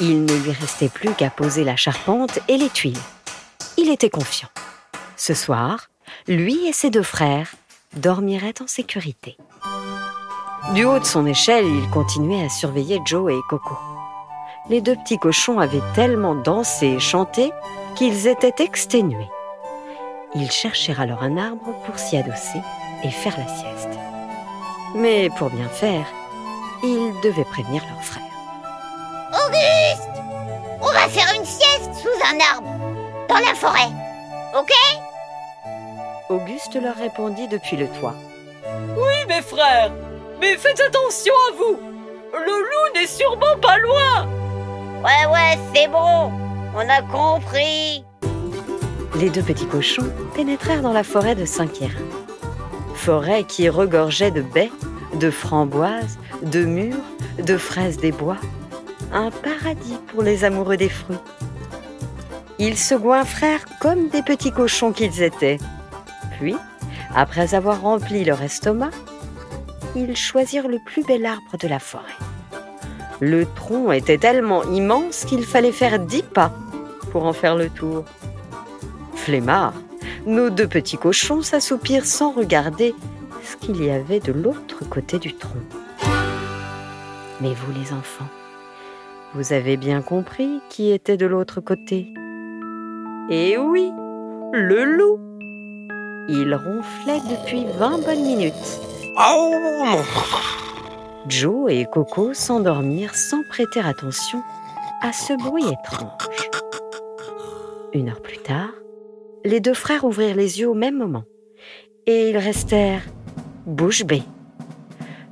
Il 0.00 0.24
ne 0.24 0.34
lui 0.34 0.52
restait 0.52 0.88
plus 0.88 1.12
qu'à 1.14 1.30
poser 1.30 1.64
la 1.64 1.76
charpente 1.76 2.38
et 2.48 2.56
les 2.56 2.70
tuiles. 2.70 2.98
Il 3.76 3.90
était 3.90 4.10
confiant. 4.10 4.48
Ce 5.16 5.34
soir, 5.34 5.88
lui 6.26 6.66
et 6.66 6.72
ses 6.72 6.90
deux 6.90 7.02
frères 7.02 7.54
dormiraient 7.94 8.60
en 8.60 8.66
sécurité. 8.66 9.36
Du 10.74 10.84
haut 10.84 10.98
de 10.98 11.04
son 11.04 11.26
échelle, 11.26 11.66
il 11.66 11.88
continuait 11.90 12.44
à 12.44 12.48
surveiller 12.48 13.00
Joe 13.04 13.32
et 13.32 13.40
Coco. 13.48 13.76
Les 14.68 14.80
deux 14.80 14.96
petits 14.96 15.18
cochons 15.18 15.58
avaient 15.58 15.82
tellement 15.94 16.34
dansé 16.34 16.86
et 16.86 17.00
chanté 17.00 17.52
qu'ils 17.94 18.26
étaient 18.26 18.62
exténués. 18.62 19.28
Ils 20.34 20.50
cherchèrent 20.50 21.00
alors 21.00 21.22
un 21.22 21.36
arbre 21.36 21.74
pour 21.84 21.98
s'y 21.98 22.16
adosser 22.16 22.60
et 23.04 23.10
faire 23.10 23.36
la 23.36 23.48
sieste. 23.48 23.98
Mais 24.94 25.28
pour 25.36 25.50
bien 25.50 25.68
faire, 25.68 26.06
ils 26.82 27.12
devaient 27.22 27.44
prévenir 27.44 27.82
leur 27.90 28.02
frère. 28.02 28.31
Auguste 29.32 30.10
On 30.82 30.92
va 30.92 31.08
faire 31.08 31.32
une 31.34 31.44
sieste 31.44 31.90
sous 32.02 32.08
un 32.26 32.38
arbre, 32.54 32.68
dans 33.28 33.38
la 33.38 33.54
forêt. 33.54 33.88
Ok? 34.58 34.70
Auguste 36.28 36.74
leur 36.74 36.96
répondit 36.96 37.48
depuis 37.48 37.76
le 37.78 37.86
toit. 37.88 38.14
Oui, 38.94 39.26
mes 39.28 39.40
frères, 39.40 39.90
mais 40.38 40.56
faites 40.56 40.80
attention 40.80 41.32
à 41.48 41.56
vous. 41.56 41.78
Le 42.34 42.60
loup 42.60 42.94
n'est 42.94 43.06
sûrement 43.06 43.56
pas 43.60 43.78
loin. 43.78 44.26
Ouais, 45.02 45.26
ouais, 45.32 45.58
c'est 45.74 45.88
bon. 45.88 46.30
On 46.74 46.88
a 46.88 47.02
compris. 47.02 48.04
Les 49.16 49.30
deux 49.30 49.42
petits 49.42 49.66
cochons 49.66 50.10
pénétrèrent 50.34 50.82
dans 50.82 50.92
la 50.92 51.04
forêt 51.04 51.34
de 51.34 51.44
Saint-Quirin. 51.44 52.04
Forêt 52.94 53.44
qui 53.44 53.68
regorgeait 53.68 54.30
de 54.30 54.42
baies, 54.42 54.72
de 55.14 55.30
framboises, 55.30 56.18
de 56.42 56.64
mûres, 56.64 56.96
de 57.38 57.56
fraises 57.56 57.98
des 57.98 58.12
bois. 58.12 58.38
Un 59.12 59.30
paradis 59.30 59.98
pour 60.08 60.22
les 60.22 60.44
amoureux 60.44 60.78
des 60.78 60.88
fruits. 60.88 61.18
Ils 62.58 62.78
se 62.78 62.94
goinfrèrent 62.94 63.66
comme 63.78 64.08
des 64.08 64.22
petits 64.22 64.52
cochons 64.52 64.92
qu'ils 64.92 65.22
étaient. 65.22 65.58
Puis, 66.38 66.56
après 67.14 67.54
avoir 67.54 67.82
rempli 67.82 68.24
leur 68.24 68.40
estomac, 68.40 68.90
ils 69.94 70.16
choisirent 70.16 70.68
le 70.68 70.78
plus 70.78 71.04
bel 71.04 71.26
arbre 71.26 71.58
de 71.60 71.68
la 71.68 71.78
forêt. 71.78 72.04
Le 73.20 73.44
tronc 73.44 73.92
était 73.92 74.18
tellement 74.18 74.64
immense 74.64 75.24
qu'il 75.26 75.44
fallait 75.44 75.72
faire 75.72 75.98
dix 75.98 76.22
pas 76.22 76.52
pour 77.10 77.26
en 77.26 77.34
faire 77.34 77.56
le 77.56 77.68
tour. 77.68 78.04
Flemmard, 79.14 79.74
nos 80.24 80.48
deux 80.48 80.66
petits 80.66 80.96
cochons 80.96 81.42
s'assoupirent 81.42 82.06
sans 82.06 82.32
regarder 82.32 82.94
ce 83.44 83.56
qu'il 83.56 83.84
y 83.84 83.90
avait 83.90 84.20
de 84.20 84.32
l'autre 84.32 84.88
côté 84.88 85.18
du 85.18 85.34
tronc. 85.34 85.60
Mais 87.40 87.54
vous 87.54 87.72
les 87.72 87.92
enfants, 87.92 88.28
vous 89.34 89.52
avez 89.52 89.76
bien 89.76 90.02
compris 90.02 90.60
qui 90.68 90.90
était 90.90 91.16
de 91.16 91.26
l'autre 91.26 91.60
côté. 91.60 92.12
Eh 93.30 93.56
oui, 93.56 93.90
le 94.52 94.84
loup. 94.84 95.18
Il 96.28 96.54
ronflait 96.54 97.20
depuis 97.30 97.64
vingt 97.78 97.98
bonnes 97.98 98.22
minutes. 98.22 98.80
oh. 99.18 99.54
Joe 101.28 101.70
et 101.72 101.86
Coco 101.90 102.34
s'endormirent 102.34 103.14
sans 103.14 103.42
prêter 103.44 103.80
attention 103.80 104.42
à 105.02 105.12
ce 105.12 105.32
bruit 105.34 105.64
étrange. 105.64 106.10
Une 107.92 108.08
heure 108.08 108.22
plus 108.22 108.38
tard, 108.38 108.70
les 109.44 109.60
deux 109.60 109.74
frères 109.74 110.04
ouvrirent 110.04 110.36
les 110.36 110.60
yeux 110.60 110.68
au 110.68 110.74
même 110.74 110.96
moment 110.96 111.24
et 112.06 112.30
ils 112.30 112.38
restèrent 112.38 113.02
bouche 113.66 114.04
bée. 114.04 114.22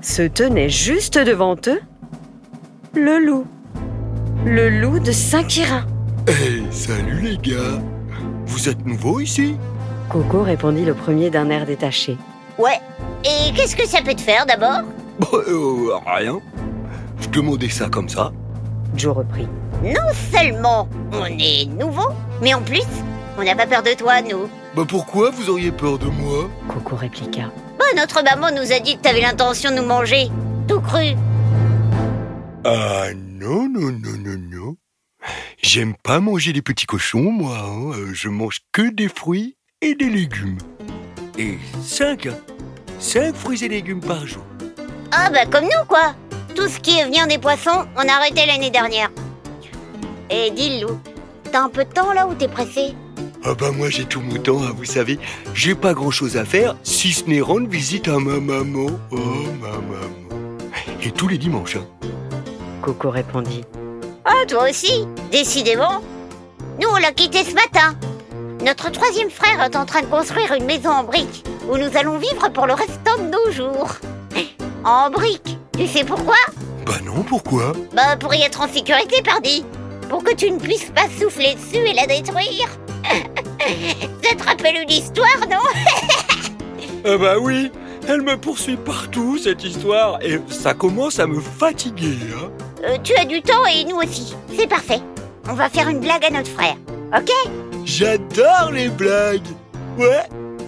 Se 0.00 0.22
tenait 0.22 0.68
juste 0.68 1.18
devant 1.18 1.56
eux 1.66 1.80
le 2.94 3.18
loup. 3.18 3.46
Le 4.44 4.70
loup 4.70 4.98
de 4.98 5.12
Saint-Quirin. 5.12 5.84
Hey, 6.26 6.64
salut 6.70 7.20
les 7.20 7.36
gars. 7.36 7.78
Vous 8.46 8.70
êtes 8.70 8.86
nouveaux 8.86 9.20
ici? 9.20 9.56
Coco 10.08 10.42
répondit 10.42 10.84
le 10.86 10.94
premier 10.94 11.28
d'un 11.28 11.50
air 11.50 11.66
détaché. 11.66 12.16
Ouais. 12.56 12.80
Et 13.22 13.52
qu'est-ce 13.52 13.76
que 13.76 13.86
ça 13.86 14.00
peut 14.02 14.14
te 14.14 14.20
faire 14.22 14.46
d'abord? 14.46 14.80
Bah, 15.18 15.26
euh, 15.32 15.90
rien. 16.06 16.40
Je 17.20 17.28
demandais 17.28 17.68
ça 17.68 17.90
comme 17.90 18.08
ça. 18.08 18.32
Joe 18.96 19.14
reprit. 19.14 19.46
Non 19.84 20.10
seulement 20.32 20.88
on 21.12 21.26
est 21.26 21.66
nouveau, 21.66 22.08
mais 22.40 22.54
en 22.54 22.62
plus, 22.62 22.86
on 23.38 23.44
n'a 23.44 23.54
pas 23.54 23.66
peur 23.66 23.82
de 23.82 23.92
toi, 23.92 24.22
nous. 24.22 24.48
Bah 24.74 24.84
pourquoi 24.88 25.30
vous 25.30 25.50
auriez 25.50 25.70
peur 25.70 25.98
de 25.98 26.06
moi? 26.06 26.48
Coco 26.66 26.96
répliqua. 26.96 27.44
Bah, 27.78 27.84
notre 27.94 28.22
maman 28.22 28.48
nous 28.54 28.72
a 28.72 28.80
dit 28.80 28.96
que 28.96 29.02
t'avais 29.02 29.20
l'intention 29.20 29.70
de 29.70 29.76
nous 29.76 29.86
manger. 29.86 30.30
Tout 30.66 30.80
cru. 30.80 31.14
Ah 32.64 33.04
non, 33.40 33.68
non, 33.68 33.90
non, 33.90 34.16
non, 34.18 34.38
non. 34.50 34.76
J'aime 35.62 35.94
pas 36.02 36.20
manger 36.20 36.52
les 36.52 36.62
petits 36.62 36.86
cochons, 36.86 37.30
moi. 37.30 37.58
hein. 37.58 37.92
Euh, 37.98 38.10
Je 38.14 38.28
mange 38.28 38.60
que 38.72 38.90
des 38.90 39.08
fruits 39.08 39.56
et 39.80 39.94
des 39.94 40.08
légumes. 40.10 40.58
Et 41.38 41.58
cinq, 41.82 42.26
hein. 42.26 42.36
cinq 42.98 43.34
fruits 43.34 43.64
et 43.64 43.68
légumes 43.68 44.00
par 44.00 44.26
jour. 44.26 44.44
Ah 45.12 45.30
bah 45.30 45.46
comme 45.46 45.64
nous, 45.64 45.84
quoi. 45.88 46.14
Tout 46.54 46.68
ce 46.68 46.78
qui 46.80 46.98
est 46.98 47.04
venir 47.04 47.26
des 47.26 47.38
poissons, 47.38 47.86
on 47.96 48.00
a 48.08 48.12
arrêté 48.12 48.46
l'année 48.46 48.70
dernière. 48.70 49.10
Et 50.30 50.50
dis 50.50 50.80
Lou, 50.80 51.00
t'as 51.50 51.62
un 51.62 51.68
peu 51.68 51.84
de 51.84 51.90
temps 51.92 52.12
là 52.12 52.26
ou 52.26 52.34
t'es 52.34 52.48
pressé? 52.48 52.94
Ah 53.44 53.54
bah 53.54 53.70
moi 53.72 53.88
j'ai 53.88 54.04
tout 54.04 54.20
mon 54.20 54.36
temps, 54.40 54.62
hein, 54.62 54.72
vous 54.76 54.84
savez. 54.84 55.18
J'ai 55.54 55.74
pas 55.74 55.94
grand 55.94 56.10
chose 56.10 56.36
à 56.36 56.44
faire 56.44 56.76
si 56.82 57.12
ce 57.12 57.24
n'est 57.24 57.40
rendre 57.40 57.68
visite 57.68 58.06
à 58.08 58.18
ma 58.18 58.38
maman. 58.38 58.86
Oh 59.10 59.16
ma 59.60 59.72
maman. 59.78 60.58
Et 61.02 61.10
tous 61.10 61.28
les 61.28 61.38
dimanches. 61.38 61.76
hein. 61.76 61.86
Coco 62.90 63.10
répondit. 63.10 63.62
Ah, 64.24 64.44
toi 64.48 64.68
aussi 64.68 65.06
Décidément. 65.30 66.00
Nous, 66.80 66.88
on 66.88 66.96
l'a 66.96 67.12
quitté 67.12 67.44
ce 67.44 67.54
matin. 67.54 67.94
Notre 68.66 68.90
troisième 68.90 69.30
frère 69.30 69.62
est 69.62 69.76
en 69.76 69.86
train 69.86 70.00
de 70.00 70.06
construire 70.06 70.52
une 70.54 70.64
maison 70.64 70.90
en 70.90 71.04
briques 71.04 71.44
où 71.70 71.76
nous 71.76 71.96
allons 71.96 72.18
vivre 72.18 72.48
pour 72.48 72.66
le 72.66 72.74
restant 72.74 73.16
de 73.18 73.30
nos 73.30 73.52
jours. 73.52 73.92
En 74.82 75.08
briques 75.10 75.58
Tu 75.78 75.86
sais 75.86 76.02
pourquoi? 76.04 76.34
Bah 76.84 76.94
non, 77.04 77.22
pourquoi? 77.22 77.74
Bah 77.94 78.16
pour 78.18 78.34
y 78.34 78.42
être 78.42 78.62
en 78.62 78.66
sécurité, 78.66 79.22
pardi. 79.22 79.64
Pour 80.08 80.24
que 80.24 80.34
tu 80.34 80.50
ne 80.50 80.58
puisses 80.58 80.90
pas 80.90 81.06
souffler 81.16 81.54
dessus 81.54 81.86
et 81.86 81.92
la 81.92 82.06
détruire. 82.06 82.68
Ça 84.24 84.34
te 84.36 84.42
rappelle 84.42 84.82
une 84.82 84.90
histoire, 84.90 85.38
non? 85.48 85.58
Ah 87.04 87.16
bah 87.18 87.38
oui, 87.38 87.70
elle 88.08 88.22
me 88.22 88.36
poursuit 88.36 88.78
partout 88.78 89.38
cette 89.38 89.62
histoire 89.62 90.18
et 90.22 90.40
ça 90.48 90.74
commence 90.74 91.20
à 91.20 91.26
me 91.26 91.40
fatiguer. 91.40 92.16
Hein. 92.34 92.50
Euh, 92.84 92.98
Tu 93.02 93.14
as 93.16 93.24
du 93.24 93.42
temps 93.42 93.66
et 93.66 93.84
nous 93.84 93.96
aussi. 93.96 94.34
C'est 94.56 94.68
parfait. 94.68 95.00
On 95.48 95.54
va 95.54 95.68
faire 95.68 95.88
une 95.88 96.00
blague 96.00 96.24
à 96.24 96.30
notre 96.30 96.50
frère. 96.50 96.76
Ok? 97.16 97.30
J'adore 97.84 98.70
les 98.72 98.88
blagues. 98.88 99.46
Ouais. 99.98 100.22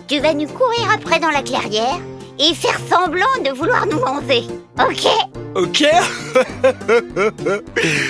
Tu 0.09 0.19
vas 0.19 0.35
nous 0.35 0.49
courir 0.49 0.91
après 0.93 1.21
dans 1.21 1.31
la 1.31 1.43
clairière 1.43 1.99
et 2.39 2.55
faire 2.55 2.79
semblant 2.91 3.27
de 3.45 3.51
vouloir 3.51 3.87
nous 3.87 4.01
manger. 4.01 4.43
Ok? 4.79 5.07
Ok 5.55 5.85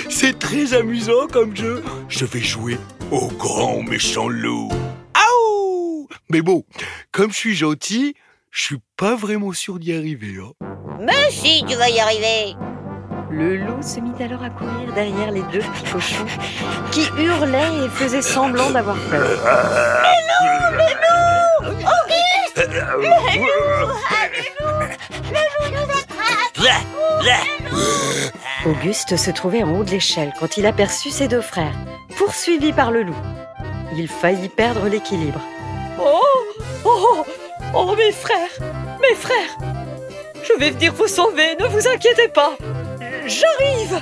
C'est 0.09 0.39
très 0.39 0.73
amusant 0.73 1.27
comme 1.31 1.55
jeu. 1.55 1.83
Je 2.09 2.25
vais 2.25 2.39
jouer 2.39 2.77
au 3.11 3.27
grand 3.27 3.83
méchant 3.83 4.27
loup. 4.29 4.69
Aouh 5.13 6.07
Mais 6.29 6.41
bon, 6.41 6.63
comme 7.11 7.31
je 7.31 7.37
suis 7.37 7.55
gentil, 7.55 8.15
je 8.49 8.63
suis 8.63 8.79
pas 8.97 9.15
vraiment 9.15 9.51
sûr 9.53 9.77
d'y 9.79 9.93
arriver. 9.93 10.37
Hein. 10.41 10.53
Mais 11.01 11.29
si, 11.31 11.63
tu 11.67 11.75
vas 11.75 11.89
y 11.89 11.99
arriver. 11.99 12.55
Le 13.35 13.57
loup 13.57 13.81
se 13.81 13.99
mit 13.99 14.13
alors 14.23 14.43
à 14.43 14.51
courir 14.51 14.93
derrière 14.93 15.31
les 15.31 15.41
deux 15.51 15.59
petits 15.59 15.91
cochons 15.91 16.25
qui 16.91 17.09
hurlaient 17.17 17.83
et 17.83 17.89
faisaient 17.89 18.21
semblant 18.21 18.69
d'avoir 18.69 18.95
peur. 19.09 19.39
Auguste 28.67 29.17
se 29.17 29.31
trouvait 29.31 29.63
en 29.63 29.79
haut 29.79 29.83
de 29.83 29.89
l'échelle 29.89 30.31
quand 30.39 30.57
il 30.57 30.67
aperçut 30.67 31.09
ses 31.09 31.27
deux 31.27 31.41
frères, 31.41 31.73
poursuivis 32.17 32.71
par 32.71 32.91
le 32.91 33.01
loup. 33.01 33.17
Il 33.97 34.07
faillit 34.09 34.49
perdre 34.49 34.87
l'équilibre. 34.87 35.41
Oh, 35.99 36.21
oh, 36.85 37.25
oh, 37.73 37.95
mes 37.95 38.11
frères, 38.11 38.69
Mes 39.01 39.15
frères 39.15 39.57
Je 40.43 40.53
vais 40.59 40.69
venir 40.69 40.93
vous 40.93 41.07
sauver, 41.07 41.55
ne 41.59 41.65
vous 41.65 41.87
inquiétez 41.87 42.27
pas 42.27 42.55
J'arrive 43.25 44.01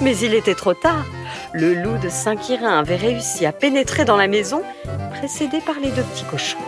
Mais 0.00 0.16
il 0.18 0.32
était 0.34 0.54
trop 0.54 0.74
tard. 0.74 1.04
Le 1.52 1.74
loup 1.74 1.98
de 1.98 2.08
Saint-Quirin 2.08 2.78
avait 2.78 2.96
réussi 2.96 3.44
à 3.46 3.52
pénétrer 3.52 4.04
dans 4.04 4.16
la 4.16 4.26
maison, 4.26 4.62
précédé 5.10 5.60
par 5.60 5.76
les 5.80 5.90
deux 5.90 6.02
petits 6.02 6.24
cochons. 6.24 6.58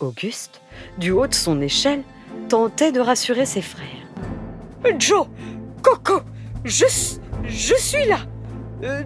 Auguste, 0.00 0.60
du 0.98 1.10
haut 1.10 1.26
de 1.26 1.34
son 1.34 1.60
échelle, 1.60 2.02
tentait 2.48 2.92
de 2.92 3.00
rassurer 3.00 3.44
ses 3.44 3.62
frères. 3.62 3.86
Joe, 4.98 5.26
Coco, 5.82 6.20
je, 6.64 6.86
suis 7.46 8.06
là. 8.06 8.18
Euh, 8.82 9.02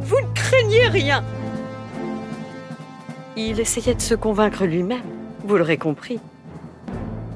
vous 0.00 0.20
ne 0.20 0.34
craignez 0.34 0.88
rien. 0.88 1.24
Il 3.36 3.60
essayait 3.60 3.94
de 3.94 4.02
se 4.02 4.14
convaincre 4.14 4.64
lui-même, 4.64 5.02
vous 5.44 5.56
l'aurez 5.56 5.78
compris. 5.78 6.20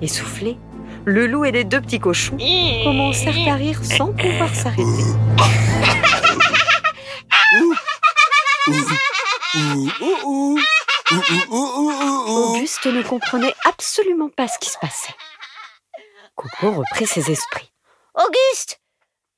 Essoufflé, 0.03 0.59
le 1.09 1.27
loup 1.27 1.45
et 1.45 1.53
les 1.53 1.65
deux 1.65 1.81
petits 1.81 2.01
cochons 2.01 2.37
commencèrent 2.85 3.49
à 3.49 3.55
rire 3.55 3.81
sans 3.83 4.13
pouvoir 4.13 4.55
s'arrêter. 4.55 4.83
Auguste 12.29 12.87
ne 12.87 13.03
comprenait 13.03 13.55
absolument 13.65 14.29
pas 14.29 14.49
ce 14.49 14.59
qui 14.59 14.69
se 14.69 14.79
passait. 14.79 15.15
Coco 16.35 16.73
reprit 16.73 17.07
ses 17.07 17.31
esprits. 17.31 17.73
Auguste, 18.15 18.81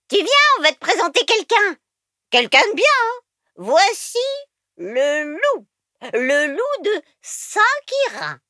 tu 0.09 0.17
viens, 0.17 0.27
on 0.59 0.63
va 0.63 0.73
te 0.73 0.79
présenter 0.79 1.25
quelqu'un. 1.25 1.77
Quelqu'un 2.31 2.67
de 2.71 2.75
bien, 2.75 2.85
hein 2.85 3.21
Voici 3.57 4.19
le 4.77 5.25
loup. 5.25 5.67
Le 6.15 6.47
loup 6.49 6.85
de 6.85 7.03
Saint-Quirin. 7.23 8.41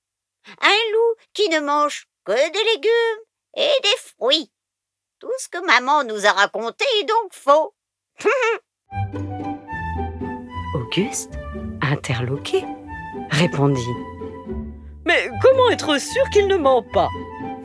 Un 0.62 0.92
loup 0.92 1.14
qui 1.34 1.48
ne 1.50 1.60
mange 1.60 2.06
que 2.30 2.52
des 2.52 2.64
légumes 2.74 3.22
et 3.56 3.72
des 3.82 3.96
fruits. 3.98 4.52
Tout 5.18 5.32
ce 5.38 5.48
que 5.48 5.66
maman 5.66 6.04
nous 6.04 6.26
a 6.26 6.32
raconté 6.32 6.84
est 7.00 7.04
donc 7.04 7.32
faux. 7.32 7.74
Auguste, 10.74 11.32
interloqué, 11.82 12.64
répondit. 13.30 13.80
Mais 15.04 15.28
comment 15.42 15.70
être 15.70 16.00
sûr 16.00 16.22
qu'il 16.30 16.46
ne 16.46 16.56
ment 16.56 16.84
pas? 16.92 17.08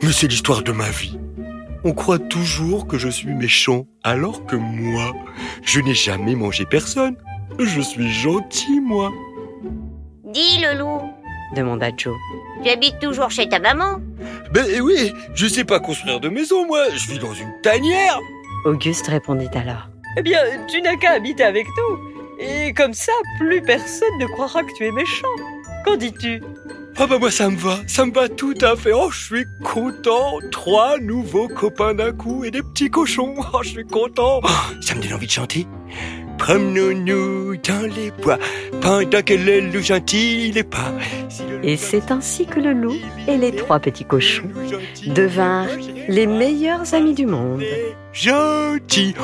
Mais 0.02 0.12
c'est 0.12 0.26
l'histoire 0.26 0.62
de 0.62 0.72
ma 0.72 0.90
vie. 0.90 1.16
On 1.84 1.92
croit 1.92 2.18
toujours 2.18 2.88
que 2.88 2.98
je 2.98 3.08
suis 3.08 3.34
méchant, 3.34 3.86
alors 4.02 4.46
que 4.46 4.56
moi, 4.56 5.14
je 5.62 5.78
n'ai 5.78 5.94
jamais 5.94 6.34
mangé 6.34 6.66
personne. 6.66 7.16
Je 7.60 7.80
suis 7.80 8.10
gentil, 8.10 8.80
moi. 8.80 9.12
Dis 10.24 10.58
le 10.58 10.78
loup, 10.78 11.00
demanda 11.54 11.90
Joe. 11.96 12.14
tu 12.62 12.70
habites 12.70 12.98
toujours 12.98 13.30
chez 13.30 13.48
ta 13.48 13.58
maman 13.58 14.00
Ben 14.52 14.64
oui, 14.80 15.12
je 15.34 15.46
sais 15.46 15.64
pas 15.64 15.80
construire 15.80 16.20
de 16.20 16.28
maison, 16.28 16.66
moi. 16.66 16.84
Je 16.94 17.08
vis 17.08 17.18
dans 17.18 17.34
une 17.34 17.52
tanière. 17.62 18.18
Auguste 18.64 19.06
répondit 19.06 19.48
alors. 19.54 19.88
Eh 20.18 20.22
bien, 20.22 20.40
tu 20.68 20.80
n'as 20.82 20.96
qu'à 20.96 21.12
habiter 21.12 21.44
avec 21.44 21.66
nous. 21.66 21.98
Et 22.38 22.72
comme 22.74 22.94
ça, 22.94 23.12
plus 23.38 23.62
personne 23.62 24.18
ne 24.18 24.26
croira 24.26 24.62
que 24.62 24.72
tu 24.76 24.86
es 24.86 24.90
méchant. 24.90 25.26
Qu'en 25.84 25.96
dis-tu? 25.96 26.42
Ah 26.98 27.06
bah 27.06 27.18
moi 27.18 27.30
ça 27.30 27.50
me 27.50 27.56
va, 27.58 27.76
ça 27.86 28.06
me 28.06 28.12
va 28.12 28.26
tout 28.26 28.54
à 28.62 28.74
fait. 28.74 28.92
Oh, 28.94 29.10
je 29.10 29.26
suis 29.26 29.44
content. 29.62 30.38
Trois 30.50 30.98
nouveaux 30.98 31.46
copains 31.46 31.92
d'un 31.92 32.12
coup 32.12 32.42
et 32.44 32.50
des 32.50 32.62
petits 32.62 32.88
cochons. 32.90 33.34
Oh, 33.52 33.58
je 33.62 33.68
suis 33.68 33.84
content. 33.86 34.40
Oh, 34.42 34.48
ça 34.80 34.94
me 34.94 35.02
donne 35.02 35.12
envie 35.12 35.26
de 35.26 35.30
chanter. 35.32 35.66
Promenons-nous 36.38 37.56
dans 37.56 37.94
les 37.94 38.10
bois 38.10 38.38
pendant 38.80 39.22
que 39.22 39.34
le 39.34 39.60
loup 39.72 39.82
gentil 39.82 40.52
n'est 40.54 40.62
pas. 40.62 40.92
Et 41.62 41.76
c'est 41.76 42.10
ainsi 42.10 42.46
que 42.46 42.60
le 42.60 42.72
loup 42.72 42.96
et 43.26 43.36
les 43.36 43.54
trois 43.54 43.80
petits 43.80 44.04
cochons 44.04 44.48
devinrent 45.06 45.68
les 46.08 46.26
meilleurs 46.26 46.94
amis 46.94 47.14
du 47.14 47.26
monde. 47.26 47.62
Gentil. 48.12 49.14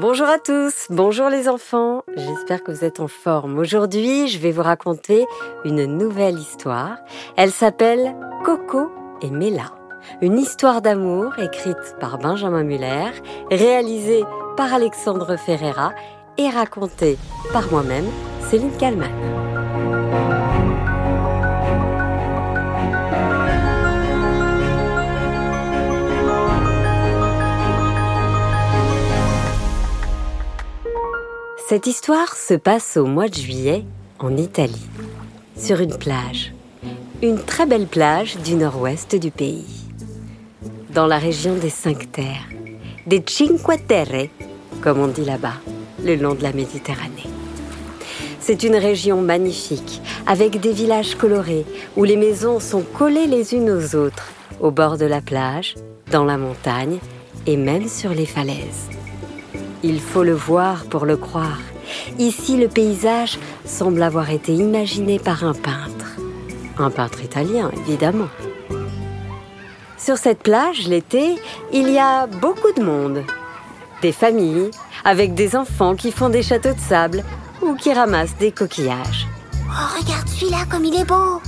Bonjour 0.00 0.28
à 0.28 0.38
tous, 0.38 0.86
bonjour 0.90 1.28
les 1.28 1.48
enfants, 1.48 2.04
j'espère 2.16 2.62
que 2.62 2.70
vous 2.70 2.84
êtes 2.84 3.00
en 3.00 3.08
forme. 3.08 3.58
Aujourd'hui, 3.58 4.28
je 4.28 4.38
vais 4.38 4.52
vous 4.52 4.62
raconter 4.62 5.26
une 5.64 5.86
nouvelle 5.86 6.38
histoire. 6.38 6.98
Elle 7.36 7.50
s'appelle 7.50 8.14
Coco 8.44 8.92
et 9.22 9.30
Mela. 9.30 9.72
Une 10.22 10.38
histoire 10.38 10.82
d'amour 10.82 11.36
écrite 11.40 11.96
par 11.98 12.18
Benjamin 12.18 12.62
Muller, 12.62 13.10
réalisée 13.50 14.22
par 14.56 14.72
Alexandre 14.72 15.36
Ferreira 15.36 15.92
et 16.36 16.48
racontée 16.48 17.18
par 17.52 17.68
moi-même, 17.72 18.06
Céline 18.48 18.76
Kalman. 18.78 19.47
Cette 31.68 31.86
histoire 31.86 32.34
se 32.34 32.54
passe 32.54 32.96
au 32.96 33.04
mois 33.04 33.28
de 33.28 33.34
juillet 33.34 33.84
en 34.20 34.38
Italie, 34.38 34.88
sur 35.54 35.80
une 35.80 35.98
plage. 35.98 36.54
Une 37.20 37.38
très 37.38 37.66
belle 37.66 37.86
plage 37.86 38.38
du 38.38 38.54
nord-ouest 38.54 39.14
du 39.14 39.30
pays. 39.30 39.66
Dans 40.88 41.06
la 41.06 41.18
région 41.18 41.56
des 41.56 41.68
Cinq 41.68 42.10
Terres, 42.10 42.48
des 43.06 43.22
Cinque 43.26 43.86
Terre, 43.86 44.28
comme 44.80 44.98
on 44.98 45.08
dit 45.08 45.26
là-bas, 45.26 45.56
le 46.02 46.14
long 46.14 46.34
de 46.34 46.42
la 46.42 46.54
Méditerranée. 46.54 47.28
C'est 48.40 48.62
une 48.62 48.76
région 48.76 49.20
magnifique, 49.20 50.00
avec 50.26 50.60
des 50.60 50.72
villages 50.72 51.16
colorés, 51.16 51.66
où 51.98 52.04
les 52.04 52.16
maisons 52.16 52.60
sont 52.60 52.80
collées 52.80 53.26
les 53.26 53.52
unes 53.52 53.68
aux 53.68 53.94
autres, 53.94 54.30
au 54.62 54.70
bord 54.70 54.96
de 54.96 55.04
la 55.04 55.20
plage, 55.20 55.74
dans 56.10 56.24
la 56.24 56.38
montagne 56.38 56.98
et 57.44 57.58
même 57.58 57.88
sur 57.88 58.14
les 58.14 58.24
falaises. 58.24 58.88
Il 59.84 60.00
faut 60.00 60.24
le 60.24 60.34
voir 60.34 60.84
pour 60.86 61.06
le 61.06 61.16
croire. 61.16 61.58
Ici, 62.18 62.56
le 62.56 62.68
paysage 62.68 63.38
semble 63.64 64.02
avoir 64.02 64.30
été 64.30 64.52
imaginé 64.52 65.18
par 65.18 65.44
un 65.44 65.54
peintre. 65.54 66.16
Un 66.78 66.90
peintre 66.90 67.22
italien, 67.22 67.70
évidemment. 67.86 68.28
Sur 69.96 70.16
cette 70.16 70.42
plage, 70.42 70.88
l'été, 70.88 71.36
il 71.72 71.90
y 71.90 71.98
a 71.98 72.26
beaucoup 72.26 72.72
de 72.76 72.82
monde. 72.82 73.22
Des 74.02 74.12
familles, 74.12 74.70
avec 75.04 75.34
des 75.34 75.54
enfants 75.54 75.94
qui 75.94 76.12
font 76.12 76.28
des 76.28 76.42
châteaux 76.42 76.74
de 76.74 76.80
sable 76.80 77.22
ou 77.62 77.74
qui 77.74 77.92
ramassent 77.92 78.36
des 78.38 78.52
coquillages. 78.52 79.26
Oh, 79.68 80.00
regarde 80.00 80.28
celui-là 80.28 80.64
comme 80.70 80.84
il 80.84 80.94
est 80.94 81.04
beau. 81.04 81.40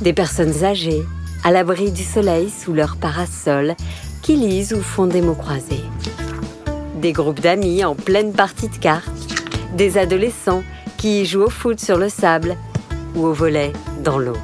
Des 0.00 0.12
personnes 0.12 0.64
âgées, 0.64 1.04
à 1.44 1.50
l'abri 1.50 1.92
du 1.92 2.04
soleil 2.04 2.50
sous 2.50 2.72
leur 2.72 2.96
parasol, 2.96 3.74
qui 4.22 4.36
lisent 4.36 4.74
ou 4.74 4.82
font 4.82 5.06
des 5.06 5.22
mots 5.22 5.34
croisés. 5.34 5.84
Des 7.00 7.12
groupes 7.12 7.40
d'amis 7.40 7.82
en 7.82 7.94
pleine 7.94 8.34
partie 8.34 8.68
de 8.68 8.76
cartes. 8.76 9.08
Des 9.74 9.96
adolescents 9.96 10.62
qui 10.98 11.24
jouent 11.24 11.44
au 11.44 11.50
foot 11.50 11.80
sur 11.80 11.96
le 11.96 12.10
sable 12.10 12.56
ou 13.14 13.24
au 13.24 13.32
volet 13.32 13.72
dans 14.04 14.18
l'eau. 14.18 14.36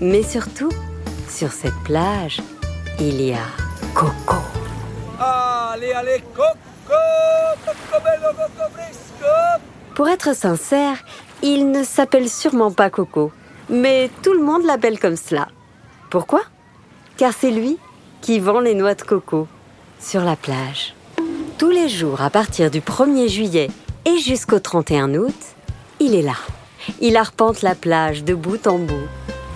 Mais 0.00 0.22
surtout, 0.22 0.70
sur 1.28 1.52
cette 1.52 1.78
plage, 1.84 2.40
il 2.98 3.20
y 3.20 3.34
a 3.34 3.46
Coco. 3.92 4.36
Allez, 5.20 5.92
allez, 5.92 6.22
coco, 6.34 6.54
coco 6.86 8.02
bello, 8.02 8.32
coco 8.32 8.70
fresco. 8.72 9.60
Pour 9.94 10.08
être 10.08 10.34
sincère, 10.34 10.96
il 11.42 11.70
ne 11.70 11.84
s'appelle 11.84 12.30
sûrement 12.30 12.72
pas 12.72 12.90
Coco, 12.90 13.32
mais 13.68 14.10
tout 14.22 14.32
le 14.32 14.42
monde 14.42 14.64
l'appelle 14.64 14.98
comme 14.98 15.16
cela. 15.16 15.48
Pourquoi? 16.10 16.42
Car 17.16 17.32
c'est 17.38 17.50
lui 17.50 17.78
qui 18.22 18.38
vend 18.40 18.60
les 18.60 18.74
noix 18.74 18.94
de 18.94 19.02
coco 19.02 19.46
sur 20.00 20.22
la 20.22 20.36
plage. 20.36 20.94
Tous 21.56 21.70
les 21.70 21.88
jours 21.88 22.20
à 22.20 22.30
partir 22.30 22.68
du 22.68 22.80
1er 22.80 23.28
juillet 23.28 23.70
et 24.06 24.18
jusqu'au 24.18 24.58
31 24.58 25.14
août, 25.14 25.34
il 26.00 26.14
est 26.14 26.22
là. 26.22 26.36
Il 27.00 27.16
arpente 27.16 27.62
la 27.62 27.76
plage 27.76 28.24
de 28.24 28.34
bout 28.34 28.66
en 28.66 28.78
bout, 28.78 29.06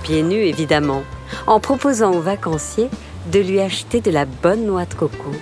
pieds 0.04 0.22
nus 0.22 0.44
évidemment, 0.44 1.02
en 1.48 1.58
proposant 1.58 2.12
aux 2.12 2.20
vacanciers 2.20 2.88
de 3.32 3.40
lui 3.40 3.60
acheter 3.60 4.00
de 4.00 4.12
la 4.12 4.26
bonne 4.26 4.64
noix 4.64 4.84
de 4.84 4.94
coco 4.94 5.32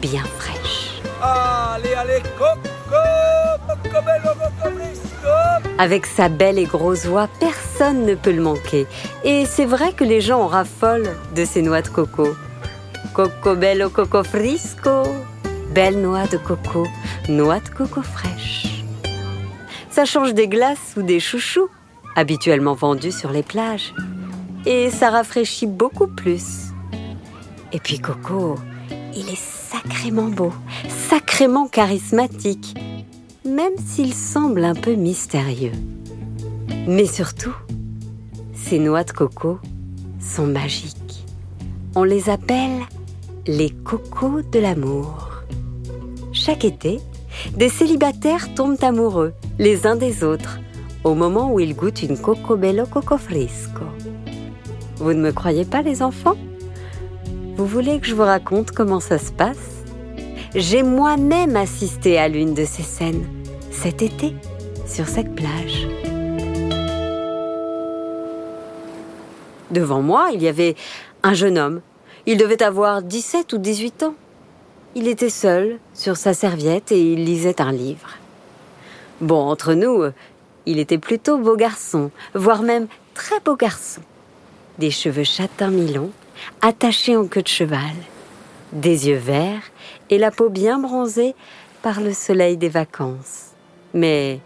bien 0.00 0.24
fraîche. 0.38 1.00
Allez, 1.22 1.94
allez, 1.94 2.22
coco, 2.36 2.98
coco 3.68 4.04
bello, 4.04 4.34
coco 4.34 4.74
fresco. 4.76 5.70
Avec 5.78 6.06
sa 6.06 6.28
belle 6.28 6.58
et 6.58 6.64
grosse 6.64 7.06
voix, 7.06 7.28
personne 7.38 8.04
ne 8.04 8.16
peut 8.16 8.32
le 8.32 8.42
manquer. 8.42 8.86
Et 9.22 9.46
c'est 9.46 9.64
vrai 9.64 9.92
que 9.92 10.04
les 10.04 10.20
gens 10.20 10.40
en 10.40 10.46
raffolent 10.48 11.14
de 11.36 11.44
ces 11.44 11.62
noix 11.62 11.82
de 11.82 11.88
coco. 11.88 12.34
Coco 13.14 13.54
bello, 13.54 13.90
coco 13.90 14.24
frisco. 14.24 15.04
Belle 15.82 16.02
noix 16.02 16.26
de 16.26 16.36
coco, 16.36 16.86
noix 17.30 17.58
de 17.58 17.70
coco 17.70 18.02
fraîche. 18.02 18.84
Ça 19.88 20.04
change 20.04 20.34
des 20.34 20.46
glaces 20.46 20.92
ou 20.98 21.00
des 21.00 21.20
chouchous, 21.20 21.70
habituellement 22.16 22.74
vendus 22.74 23.12
sur 23.12 23.30
les 23.30 23.42
plages. 23.42 23.94
Et 24.66 24.90
ça 24.90 25.08
rafraîchit 25.08 25.66
beaucoup 25.66 26.06
plus. 26.06 26.66
Et 27.72 27.78
puis 27.78 27.98
Coco, 27.98 28.56
Il 29.16 29.30
est 29.30 29.40
sacrément 29.40 30.28
beau, 30.28 30.52
sacrément 30.86 31.66
charismatique, 31.66 32.76
même 33.46 33.78
s'il 33.78 34.12
semble 34.12 34.64
un 34.64 34.74
peu 34.74 34.96
mystérieux. 34.96 35.72
Mais 36.86 37.06
surtout, 37.06 37.56
ces 38.52 38.78
noix 38.78 39.04
de 39.04 39.12
coco 39.12 39.58
sont 40.20 40.46
magiques. 40.46 41.24
On 41.94 42.04
les 42.04 42.28
appelle 42.28 42.82
les 43.46 43.70
cocos 43.70 44.42
de 44.42 44.58
l'amour. 44.58 45.29
Chaque 46.42 46.64
été, 46.64 47.00
des 47.54 47.68
célibataires 47.68 48.54
tombent 48.54 48.82
amoureux 48.82 49.34
les 49.58 49.86
uns 49.86 49.94
des 49.94 50.24
autres 50.24 50.58
au 51.04 51.14
moment 51.14 51.52
où 51.52 51.60
ils 51.60 51.76
goûtent 51.76 52.02
une 52.02 52.16
coco 52.16 52.56
bello 52.56 52.86
coco 52.86 53.18
frisco. 53.18 53.82
Vous 54.96 55.12
ne 55.12 55.20
me 55.20 55.32
croyez 55.32 55.66
pas 55.66 55.82
les 55.82 56.02
enfants? 56.02 56.36
Vous 57.56 57.66
voulez 57.66 58.00
que 58.00 58.06
je 58.06 58.14
vous 58.14 58.22
raconte 58.22 58.70
comment 58.70 59.00
ça 59.00 59.18
se 59.18 59.30
passe? 59.32 59.84
J'ai 60.54 60.82
moi-même 60.82 61.56
assisté 61.56 62.16
à 62.18 62.28
l'une 62.28 62.54
de 62.54 62.64
ces 62.64 62.84
scènes 62.84 63.26
cet 63.70 64.00
été 64.00 64.32
sur 64.86 65.06
cette 65.08 65.34
plage. 65.34 65.88
Devant 69.70 70.00
moi, 70.00 70.30
il 70.32 70.42
y 70.42 70.48
avait 70.48 70.74
un 71.22 71.34
jeune 71.34 71.58
homme. 71.58 71.82
Il 72.24 72.38
devait 72.38 72.62
avoir 72.62 73.02
17 73.02 73.52
ou 73.52 73.58
18 73.58 74.04
ans. 74.04 74.14
Il 74.96 75.06
était 75.06 75.30
seul, 75.30 75.78
sur 75.94 76.16
sa 76.16 76.34
serviette, 76.34 76.90
et 76.90 77.12
il 77.12 77.24
lisait 77.24 77.60
un 77.60 77.72
livre. 77.72 78.16
Bon, 79.20 79.48
entre 79.48 79.74
nous, 79.74 80.04
il 80.66 80.78
était 80.78 80.98
plutôt 80.98 81.38
beau 81.38 81.56
garçon, 81.56 82.10
voire 82.34 82.62
même 82.62 82.88
très 83.14 83.38
beau 83.40 83.54
garçon. 83.54 84.02
Des 84.78 84.90
cheveux 84.90 85.24
châtains 85.24 85.70
mi-longs, 85.70 86.10
attachés 86.60 87.16
en 87.16 87.26
queue 87.26 87.42
de 87.42 87.48
cheval, 87.48 87.94
des 88.72 89.08
yeux 89.08 89.16
verts 89.16 89.70
et 90.10 90.18
la 90.18 90.30
peau 90.30 90.48
bien 90.48 90.78
bronzée 90.78 91.34
par 91.82 92.00
le 92.00 92.12
soleil 92.12 92.56
des 92.56 92.68
vacances. 92.68 93.50
Mais 93.94 94.40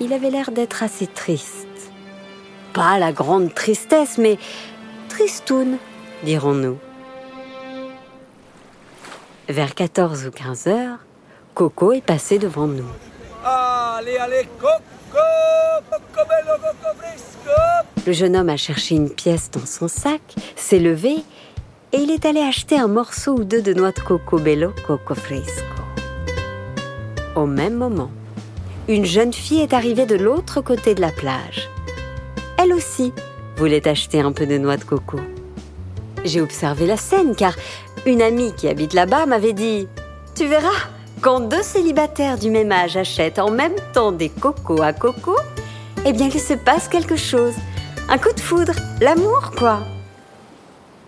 il 0.00 0.12
avait 0.12 0.30
l'air 0.30 0.50
d'être 0.50 0.82
assez 0.82 1.06
triste. 1.06 1.68
Pas 2.72 2.98
la 2.98 3.12
grande 3.12 3.54
tristesse, 3.54 4.18
mais 4.18 4.38
tristoun, 5.08 5.76
dirons-nous. 6.24 6.78
Vers 9.48 9.74
14 9.74 10.26
ou 10.26 10.30
15 10.30 10.66
heures, 10.68 10.98
Coco 11.54 11.92
est 11.92 12.04
passé 12.04 12.38
devant 12.38 12.66
nous. 12.66 12.88
Allez, 13.44 14.16
allez, 14.16 14.48
Coco, 14.58 15.18
Coco 15.90 16.28
bello, 16.28 16.56
Coco 16.58 16.96
frisco. 16.96 18.06
Le 18.06 18.12
jeune 18.12 18.36
homme 18.36 18.48
a 18.48 18.56
cherché 18.56 18.94
une 18.94 19.10
pièce 19.10 19.50
dans 19.50 19.66
son 19.66 19.88
sac, 19.88 20.22
s'est 20.56 20.78
levé 20.78 21.16
et 21.92 21.98
il 21.98 22.10
est 22.10 22.24
allé 22.24 22.40
acheter 22.40 22.78
un 22.78 22.88
morceau 22.88 23.34
ou 23.34 23.44
deux 23.44 23.62
de 23.62 23.74
noix 23.74 23.92
de 23.92 24.00
coco 24.00 24.38
bello 24.38 24.72
coco 24.86 25.14
fresco. 25.14 25.82
Au 27.36 27.46
même 27.46 27.74
moment, 27.74 28.10
une 28.88 29.04
jeune 29.04 29.32
fille 29.32 29.60
est 29.60 29.74
arrivée 29.74 30.06
de 30.06 30.16
l'autre 30.16 30.60
côté 30.60 30.94
de 30.94 31.00
la 31.00 31.12
plage 31.12 31.68
elle 32.62 32.72
aussi, 32.72 33.12
voulait 33.56 33.88
acheter 33.88 34.20
un 34.20 34.30
peu 34.30 34.46
de 34.46 34.56
noix 34.56 34.76
de 34.76 34.84
coco. 34.84 35.18
J'ai 36.24 36.40
observé 36.40 36.86
la 36.86 36.96
scène 36.96 37.34
car 37.34 37.54
une 38.06 38.22
amie 38.22 38.52
qui 38.54 38.68
habite 38.68 38.94
là-bas 38.94 39.26
m'avait 39.26 39.52
dit 39.52 39.86
Tu 40.34 40.46
verras, 40.46 40.88
quand 41.20 41.40
deux 41.40 41.62
célibataires 41.62 42.38
du 42.38 42.50
même 42.50 42.72
âge 42.72 42.96
achètent 42.96 43.38
en 43.38 43.50
même 43.50 43.76
temps 43.92 44.12
des 44.12 44.28
cocos 44.28 44.82
à 44.82 44.92
coco, 44.92 45.36
eh 46.04 46.12
bien 46.12 46.28
qu'il 46.28 46.40
se 46.40 46.54
passe 46.54 46.88
quelque 46.88 47.16
chose. 47.16 47.54
Un 48.08 48.18
coup 48.18 48.32
de 48.32 48.40
foudre, 48.40 48.74
l'amour 49.00 49.52
quoi. 49.56 49.80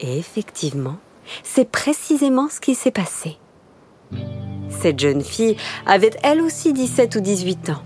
Et 0.00 0.18
effectivement, 0.18 0.96
c'est 1.42 1.68
précisément 1.68 2.48
ce 2.48 2.61
qui 2.61 2.74
s'est 2.74 2.90
passé. 2.90 3.38
Cette 4.68 5.00
jeune 5.00 5.22
fille 5.22 5.57
avait 5.87 6.14
elle 6.22 6.42
aussi 6.42 6.72
17 6.72 7.16
ou 7.16 7.20
18 7.20 7.70
ans. 7.70 7.83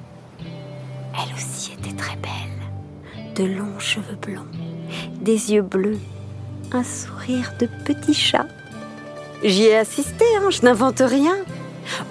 Elle 1.14 1.35
aussi 1.35 1.73
était 1.73 1.97
très 1.97 2.16
belle 2.16 3.35
de 3.35 3.44
longs 3.44 3.79
cheveux 3.79 4.16
blonds, 4.21 4.47
des 5.21 5.53
yeux 5.53 5.62
bleus, 5.62 5.99
un 6.73 6.83
sourire 6.83 7.55
de 7.59 7.68
petit 7.85 8.14
chat. 8.14 8.47
J'y 9.44 9.64
ai 9.64 9.77
assisté, 9.77 10.24
hein, 10.37 10.51
je 10.51 10.62
n'invente 10.62 11.01
rien. 11.01 11.37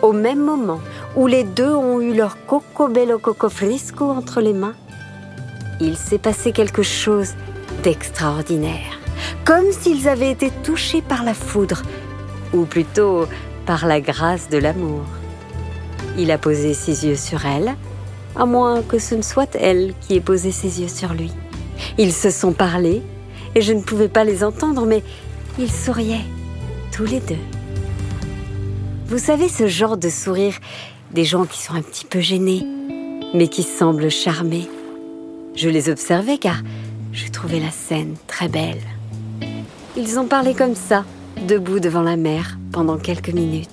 Au 0.02 0.14
même 0.14 0.40
moment 0.40 0.80
où 1.16 1.28
les 1.28 1.44
deux 1.44 1.74
ont 1.74 2.00
eu 2.00 2.14
leur 2.14 2.46
coco 2.46 2.88
bello 2.88 3.20
coco 3.20 3.50
frisco 3.50 4.10
entre 4.10 4.40
les 4.40 4.54
mains, 4.54 4.76
il 5.82 5.98
s'est 5.98 6.18
passé 6.18 6.54
quelque 6.54 6.84
chose 6.84 7.34
d'extraordinaire, 7.84 9.00
comme 9.44 9.72
s'ils 9.72 10.08
avaient 10.08 10.32
été 10.32 10.52
touchés 10.64 11.02
par 11.02 11.24
la 11.24 11.34
foudre, 11.34 11.84
ou 12.54 12.64
plutôt 12.64 13.28
par 13.66 13.86
la 13.86 14.00
grâce 14.00 14.50
de 14.50 14.58
l'amour. 14.58 15.04
Il 16.18 16.32
a 16.32 16.38
posé 16.38 16.74
ses 16.74 17.06
yeux 17.06 17.16
sur 17.16 17.46
elle, 17.46 17.76
à 18.38 18.46
moins 18.46 18.82
que 18.82 19.00
ce 19.00 19.16
ne 19.16 19.22
soit 19.22 19.54
elle 19.56 19.94
qui 20.00 20.16
ait 20.16 20.22
posé 20.22 20.52
ses 20.52 20.82
yeux 20.82 20.88
sur 20.88 21.14
lui. 21.14 21.32
Ils 21.98 22.14
se 22.14 22.30
sont 22.30 22.54
parlé, 22.54 23.04
et 23.54 23.62
je 23.62 23.74
ne 23.74 23.82
pouvais 23.82 24.08
pas 24.08 24.24
les 24.24 24.44
entendre, 24.44 24.86
mais 24.86 25.04
ils 25.60 25.72
souriaient, 25.72 26.26
tous 26.98 27.06
les 27.06 27.20
deux. 27.20 27.36
Vous 29.06 29.20
savez 29.20 29.50
ce 29.50 29.68
genre 29.68 29.98
de 29.98 30.10
sourire 30.10 30.56
des 31.12 31.26
gens 31.26 31.46
qui 31.46 31.62
sont 31.62 31.76
un 31.76 31.84
petit 31.84 32.06
peu 32.06 32.22
gênés, 32.22 32.66
mais 33.36 33.48
qui 33.50 33.62
semblent 33.62 34.10
charmés. 34.10 34.68
Je 35.54 35.70
les 35.70 35.90
observais 35.90 36.40
car 36.40 36.64
je 37.14 37.28
trouvais 37.28 37.60
la 37.60 37.70
scène 37.70 38.16
très 38.26 38.48
belle. 38.48 38.82
Ils 39.96 40.18
ont 40.18 40.26
parlé 40.26 40.56
comme 40.56 40.74
ça, 40.74 41.06
debout 41.48 41.80
devant 41.80 42.02
la 42.02 42.18
mer, 42.18 42.58
pendant 42.72 42.98
quelques 42.98 43.30
minutes, 43.30 43.70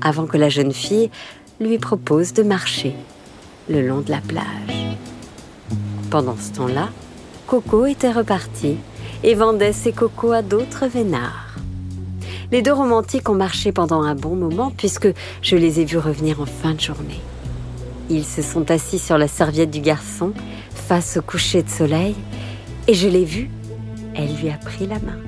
avant 0.00 0.26
que 0.26 0.36
la 0.36 0.48
jeune 0.48 0.72
fille 0.72 1.10
lui 1.58 1.78
propose 1.78 2.32
de 2.32 2.44
marcher 2.44 2.94
le 3.68 3.84
long 3.84 4.02
de 4.02 4.12
la 4.12 4.20
plage. 4.20 4.96
Pendant 6.10 6.36
ce 6.36 6.52
temps-là, 6.52 6.90
Coco 7.48 7.86
était 7.86 8.12
reparti 8.12 8.76
et 9.24 9.34
vendait 9.34 9.72
ses 9.72 9.90
cocos 9.90 10.30
à 10.30 10.42
d'autres 10.42 10.86
vénards. 10.86 11.45
Les 12.52 12.62
deux 12.62 12.72
romantiques 12.72 13.28
ont 13.28 13.34
marché 13.34 13.72
pendant 13.72 14.02
un 14.02 14.14
bon 14.14 14.36
moment 14.36 14.72
puisque 14.76 15.08
je 15.42 15.56
les 15.56 15.80
ai 15.80 15.84
vus 15.84 15.98
revenir 15.98 16.40
en 16.40 16.46
fin 16.46 16.74
de 16.74 16.80
journée. 16.80 17.20
Ils 18.08 18.24
se 18.24 18.42
sont 18.42 18.70
assis 18.70 18.98
sur 18.98 19.18
la 19.18 19.26
serviette 19.26 19.70
du 19.70 19.80
garçon 19.80 20.32
face 20.70 21.16
au 21.16 21.22
coucher 21.22 21.62
de 21.62 21.68
soleil 21.68 22.14
et 22.86 22.94
je 22.94 23.08
l'ai 23.08 23.24
vu, 23.24 23.50
elle 24.14 24.34
lui 24.36 24.48
a 24.48 24.56
pris 24.56 24.86
la 24.86 25.00
main. 25.00 25.18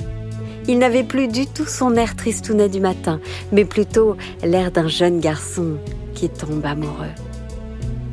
Il 0.68 0.78
n'avait 0.78 1.02
plus 1.02 1.28
du 1.28 1.46
tout 1.46 1.66
son 1.66 1.96
air 1.96 2.14
tristounet 2.14 2.68
du 2.68 2.78
matin, 2.78 3.20
mais 3.52 3.64
plutôt 3.64 4.16
l'air 4.44 4.70
d'un 4.70 4.87
jeune 4.87 5.18
garçon 5.18 5.78
qui 6.14 6.28
tombe 6.28 6.64
amoureux. 6.64 7.14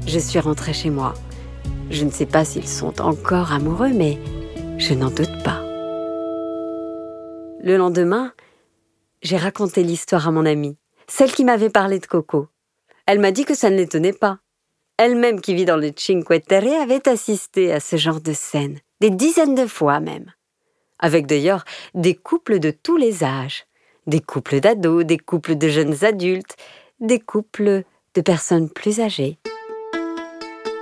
Je 0.07 0.17
suis 0.17 0.39
rentrée 0.39 0.73
chez 0.73 0.89
moi. 0.89 1.13
Je 1.91 2.05
ne 2.05 2.11
sais 2.11 2.25
pas 2.25 2.45
s'ils 2.45 2.67
sont 2.67 3.01
encore 3.01 3.51
amoureux, 3.51 3.91
mais 3.93 4.19
je 4.77 4.93
n'en 4.93 5.09
doute 5.09 5.43
pas. 5.43 5.61
Le 7.61 7.77
lendemain, 7.77 8.31
j'ai 9.25 9.37
raconté 9.37 9.81
l'histoire 9.81 10.27
à 10.27 10.31
mon 10.31 10.45
amie, 10.45 10.77
celle 11.07 11.31
qui 11.31 11.45
m'avait 11.45 11.71
parlé 11.71 11.97
de 11.97 12.05
Coco. 12.05 12.47
Elle 13.07 13.19
m'a 13.19 13.31
dit 13.31 13.43
que 13.43 13.55
ça 13.55 13.71
ne 13.71 13.75
l'étonnait 13.75 14.13
pas. 14.13 14.37
Elle-même 14.97 15.41
qui 15.41 15.55
vit 15.55 15.65
dans 15.65 15.77
le 15.77 15.91
Cinque 15.97 16.45
Terre 16.45 16.79
avait 16.79 17.09
assisté 17.09 17.73
à 17.73 17.79
ce 17.79 17.95
genre 17.95 18.21
de 18.21 18.33
scène, 18.33 18.77
des 19.01 19.09
dizaines 19.09 19.55
de 19.55 19.65
fois 19.65 19.99
même. 19.99 20.31
Avec 20.99 21.25
d'ailleurs 21.25 21.65
des 21.95 22.13
couples 22.13 22.59
de 22.59 22.69
tous 22.69 22.97
les 22.97 23.23
âges, 23.23 23.65
des 24.05 24.21
couples 24.21 24.59
d'ados, 24.59 25.03
des 25.03 25.17
couples 25.17 25.55
de 25.55 25.69
jeunes 25.69 26.05
adultes, 26.05 26.55
des 26.99 27.19
couples 27.19 27.83
de 28.13 28.21
personnes 28.21 28.69
plus 28.69 28.99
âgées. 28.99 29.39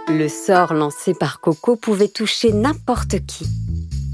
Le 0.10 0.28
sort 0.28 0.74
lancé 0.74 1.14
par 1.14 1.40
Coco 1.40 1.78
pouvait 1.78 2.10
toucher 2.10 2.52
n'importe 2.52 3.26
qui. 3.26 3.48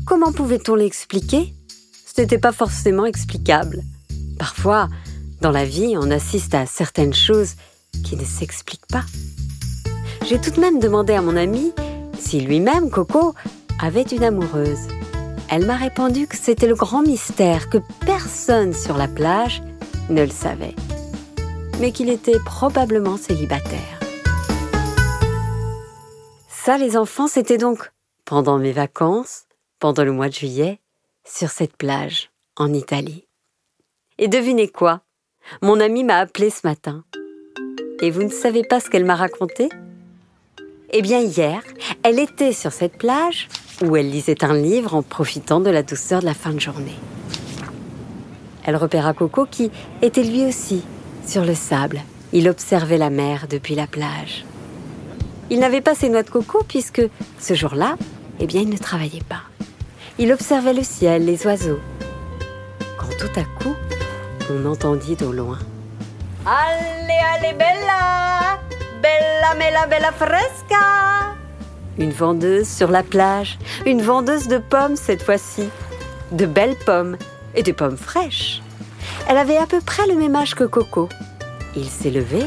Comment 0.05 0.31
pouvait-on 0.31 0.75
l'expliquer? 0.75 1.51
Ce 2.05 2.21
n'était 2.21 2.37
pas 2.37 2.51
forcément 2.51 3.07
explicable. 3.07 3.81
Parfois, 4.39 4.87
dans 5.41 5.51
la 5.51 5.65
vie, 5.65 5.95
on 5.97 6.09
assiste 6.09 6.55
à 6.55 6.65
certaines 6.65 7.13
choses 7.13 7.55
qui 8.03 8.15
ne 8.15 8.23
s'expliquent 8.23 8.87
pas. 8.87 9.03
J'ai 10.25 10.39
tout 10.39 10.51
de 10.51 10.59
même 10.59 10.79
demandé 10.79 11.13
à 11.13 11.21
mon 11.21 11.35
ami 11.35 11.73
si 12.19 12.41
lui-même, 12.41 12.89
Coco, 12.89 13.33
avait 13.81 14.03
une 14.03 14.23
amoureuse. 14.23 14.87
Elle 15.49 15.65
m'a 15.65 15.75
répondu 15.75 16.27
que 16.27 16.37
c'était 16.37 16.67
le 16.67 16.75
grand 16.75 17.01
mystère, 17.01 17.69
que 17.69 17.79
personne 18.05 18.73
sur 18.73 18.97
la 18.97 19.07
plage 19.07 19.63
ne 20.09 20.21
le 20.21 20.29
savait, 20.29 20.75
mais 21.79 21.91
qu'il 21.91 22.09
était 22.09 22.39
probablement 22.45 23.17
célibataire. 23.17 23.99
Ça, 26.49 26.77
les 26.77 26.97
enfants, 26.97 27.27
c'était 27.27 27.57
donc 27.57 27.91
pendant 28.25 28.59
mes 28.59 28.73
vacances, 28.73 29.45
pendant 29.79 30.03
le 30.03 30.11
mois 30.11 30.29
de 30.29 30.33
juillet, 30.33 30.79
sur 31.25 31.49
cette 31.49 31.77
plage, 31.77 32.29
en 32.57 32.73
Italie. 32.73 33.28
Et 34.21 34.27
devinez 34.27 34.67
quoi? 34.67 34.99
Mon 35.61 35.79
amie 35.79 36.03
m'a 36.03 36.17
appelé 36.17 36.49
ce 36.49 36.67
matin. 36.67 37.05
Et 38.01 38.11
vous 38.11 38.23
ne 38.23 38.29
savez 38.29 38.63
pas 38.63 38.81
ce 38.81 38.89
qu'elle 38.89 39.05
m'a 39.05 39.15
raconté? 39.15 39.69
Eh 40.91 41.01
bien, 41.01 41.19
hier, 41.19 41.63
elle 42.03 42.19
était 42.19 42.51
sur 42.51 42.73
cette 42.73 42.97
plage 42.97 43.47
où 43.81 43.95
elle 43.95 44.11
lisait 44.11 44.43
un 44.43 44.53
livre 44.53 44.93
en 44.93 45.03
profitant 45.03 45.61
de 45.61 45.69
la 45.69 45.83
douceur 45.83 46.19
de 46.19 46.25
la 46.25 46.33
fin 46.33 46.51
de 46.51 46.59
journée. 46.59 46.97
Elle 48.65 48.75
repéra 48.75 49.13
Coco 49.13 49.45
qui 49.45 49.71
était 50.01 50.23
lui 50.23 50.45
aussi 50.45 50.83
sur 51.25 51.45
le 51.45 51.55
sable. 51.55 52.01
Il 52.33 52.49
observait 52.49 52.97
la 52.97 53.09
mer 53.09 53.47
depuis 53.49 53.73
la 53.73 53.87
plage. 53.87 54.43
Il 55.49 55.59
n'avait 55.59 55.81
pas 55.81 55.95
ses 55.95 56.09
noix 56.09 56.23
de 56.23 56.29
coco 56.29 56.63
puisque 56.67 57.01
ce 57.39 57.53
jour-là, 57.53 57.95
eh 58.39 58.47
bien, 58.47 58.61
il 58.61 58.69
ne 58.69 58.77
travaillait 58.77 59.23
pas. 59.27 59.43
Il 60.17 60.33
observait 60.33 60.73
le 60.73 60.83
ciel, 60.83 61.25
les 61.25 61.45
oiseaux. 61.47 61.79
Quand 62.97 63.09
tout 63.17 63.39
à 63.39 63.43
coup, 63.43 63.75
on 64.49 64.65
entendit 64.65 65.17
au 65.21 65.31
loin. 65.31 65.59
Allez, 66.45 67.19
allez, 67.35 67.53
bella 67.53 68.59
Bella, 69.01 69.53
mela, 69.55 69.87
bella 69.87 70.11
fresca 70.11 71.35
Une 71.97 72.11
vendeuse 72.11 72.67
sur 72.67 72.89
la 72.89 73.03
plage, 73.03 73.59
une 73.85 74.01
vendeuse 74.01 74.47
de 74.47 74.57
pommes 74.57 74.95
cette 74.95 75.21
fois-ci. 75.21 75.69
De 76.31 76.45
belles 76.45 76.77
pommes 76.85 77.17
et 77.55 77.63
des 77.63 77.73
pommes 77.73 77.97
fraîches. 77.97 78.61
Elle 79.27 79.37
avait 79.37 79.57
à 79.57 79.65
peu 79.65 79.81
près 79.81 80.07
le 80.07 80.15
même 80.15 80.35
âge 80.35 80.55
que 80.55 80.63
Coco. 80.63 81.09
Il 81.75 81.89
s'est 81.89 82.11
levé, 82.11 82.45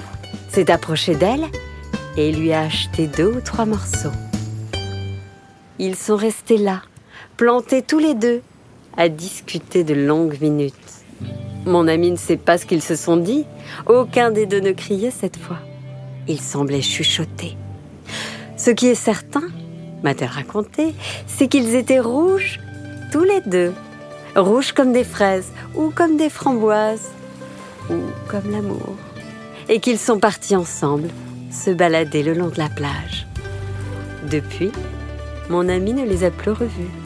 s'est 0.51 0.71
approché 0.71 1.15
d'elle 1.15 1.47
et 2.17 2.33
lui 2.33 2.53
a 2.53 2.63
acheté 2.63 3.07
deux 3.07 3.37
ou 3.37 3.41
trois 3.41 3.65
morceaux. 3.65 4.13
Ils 5.79 5.97
sont 5.97 6.17
restés 6.17 6.59
là, 6.59 6.83
plantés 7.37 7.83
tous 7.83 7.99
les 7.99 8.15
deux, 8.15 8.43
à 8.97 9.09
discuter 9.09 9.85
de 9.85 9.95
longues 9.95 10.39
minutes. 10.41 10.75
Mon 11.65 11.87
ami 11.87 12.11
ne 12.11 12.17
sait 12.17 12.37
pas 12.37 12.59
ce 12.59 12.67
qu'ils 12.67 12.83
se 12.83 12.97
sont 12.97 13.17
dit. 13.17 13.45
Aucun 13.87 14.31
des 14.31 14.47
deux 14.47 14.61
ne 14.61 14.73
criait 14.73 15.13
cette 15.13 15.37
fois. 15.37 15.59
Ils 16.27 16.41
semblaient 16.41 16.83
chuchoter. 16.83 17.57
Ce 18.57 18.71
qui 18.71 18.89
est 18.89 18.97
certain, 18.97 19.45
m'a-t-elle 20.03 20.31
raconté, 20.31 20.95
c'est 21.27 21.49
qu'ils 21.49 21.75
étaient 21.75 22.01
rouges, 22.01 22.61
tous 23.13 23.25
les 23.25 23.41
deux. 23.47 23.73
Rouges 24.35 24.73
comme 24.73 24.93
des 24.93 25.05
fraises, 25.05 25.53
ou 25.77 25.91
comme 25.91 26.17
des 26.17 26.31
framboises, 26.31 27.11
ou 27.91 27.97
comme 28.29 28.51
l'amour. 28.51 28.97
Et 29.69 29.79
qu'ils 29.79 29.99
sont 29.99 30.19
partis 30.19 30.57
ensemble 30.57 31.09
se 31.51 31.71
balader 31.71 32.23
le 32.23 32.35
long 32.35 32.49
de 32.49 32.59
la 32.59 32.69
plage. 32.69 33.27
Depuis, 34.31 34.73
mon 35.49 35.69
ami 35.69 35.93
ne 35.93 36.05
les 36.05 36.25
a 36.25 36.31
plus 36.31 36.53
revus. 36.53 37.02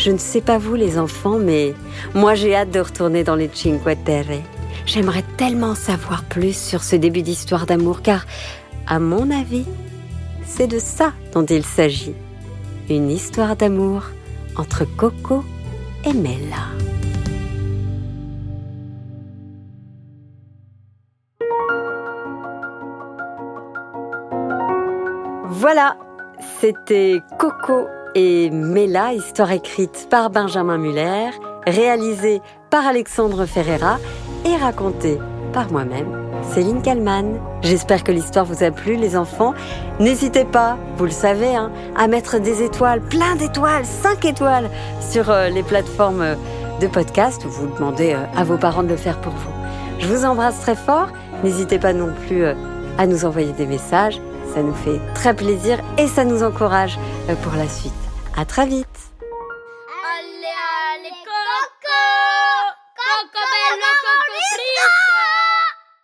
Je 0.00 0.10
ne 0.10 0.16
sais 0.16 0.40
pas 0.40 0.56
vous 0.56 0.76
les 0.76 0.98
enfants, 0.98 1.36
mais 1.38 1.74
moi 2.14 2.34
j'ai 2.34 2.54
hâte 2.54 2.70
de 2.70 2.80
retourner 2.80 3.22
dans 3.22 3.34
les 3.34 3.50
Cinque 3.52 4.02
Terre. 4.02 4.40
J'aimerais 4.86 5.24
tellement 5.36 5.74
savoir 5.74 6.24
plus 6.24 6.56
sur 6.56 6.82
ce 6.82 6.96
début 6.96 7.20
d'histoire 7.20 7.66
d'amour, 7.66 8.00
car, 8.00 8.24
à 8.86 8.98
mon 8.98 9.30
avis, 9.30 9.66
c'est 10.46 10.68
de 10.68 10.78
ça 10.78 11.12
dont 11.34 11.44
il 11.44 11.66
s'agit. 11.66 12.14
Une 12.88 13.10
histoire 13.10 13.56
d'amour 13.56 14.04
entre 14.56 14.86
Coco 14.96 15.44
et 16.06 16.14
Mella. 16.14 16.64
Voilà, 25.44 25.98
c'était 26.58 27.20
Coco 27.38 27.86
et 28.14 28.50
Mela, 28.50 29.12
histoire 29.12 29.52
écrite 29.52 30.08
par 30.10 30.30
Benjamin 30.30 30.78
Muller, 30.78 31.30
réalisée 31.66 32.40
par 32.70 32.86
Alexandre 32.86 33.46
Ferreira 33.46 33.98
et 34.44 34.56
racontée 34.56 35.18
par 35.52 35.70
moi-même, 35.70 36.06
Céline 36.52 36.82
Kallmann. 36.82 37.38
J'espère 37.62 38.04
que 38.04 38.12
l'histoire 38.12 38.44
vous 38.44 38.62
a 38.62 38.70
plu, 38.70 38.96
les 38.96 39.16
enfants. 39.16 39.54
N'hésitez 39.98 40.44
pas, 40.44 40.78
vous 40.96 41.04
le 41.04 41.10
savez, 41.10 41.54
hein, 41.54 41.70
à 41.96 42.08
mettre 42.08 42.38
des 42.38 42.62
étoiles, 42.62 43.00
plein 43.00 43.36
d'étoiles, 43.36 43.84
5 43.84 44.24
étoiles 44.24 44.70
sur 45.00 45.30
euh, 45.30 45.48
les 45.48 45.62
plateformes 45.62 46.36
de 46.80 46.86
podcast 46.86 47.44
ou 47.44 47.48
vous 47.48 47.66
demandez 47.74 48.14
euh, 48.14 48.24
à 48.36 48.44
vos 48.44 48.56
parents 48.56 48.82
de 48.82 48.88
le 48.88 48.96
faire 48.96 49.20
pour 49.20 49.32
vous. 49.32 49.50
Je 49.98 50.06
vous 50.06 50.24
embrasse 50.24 50.60
très 50.60 50.76
fort. 50.76 51.08
N'hésitez 51.44 51.78
pas 51.78 51.92
non 51.92 52.12
plus 52.26 52.44
euh, 52.44 52.54
à 52.98 53.06
nous 53.06 53.24
envoyer 53.24 53.52
des 53.52 53.66
messages 53.66 54.20
ça 54.54 54.62
nous 54.62 54.74
fait 54.74 55.00
très 55.14 55.34
plaisir 55.34 55.78
et 55.98 56.06
ça 56.06 56.24
nous 56.24 56.42
encourage 56.42 56.98
pour 57.42 57.52
la 57.52 57.68
suite. 57.68 57.92
À 58.36 58.44
très 58.44 58.66
vite. 58.66 59.10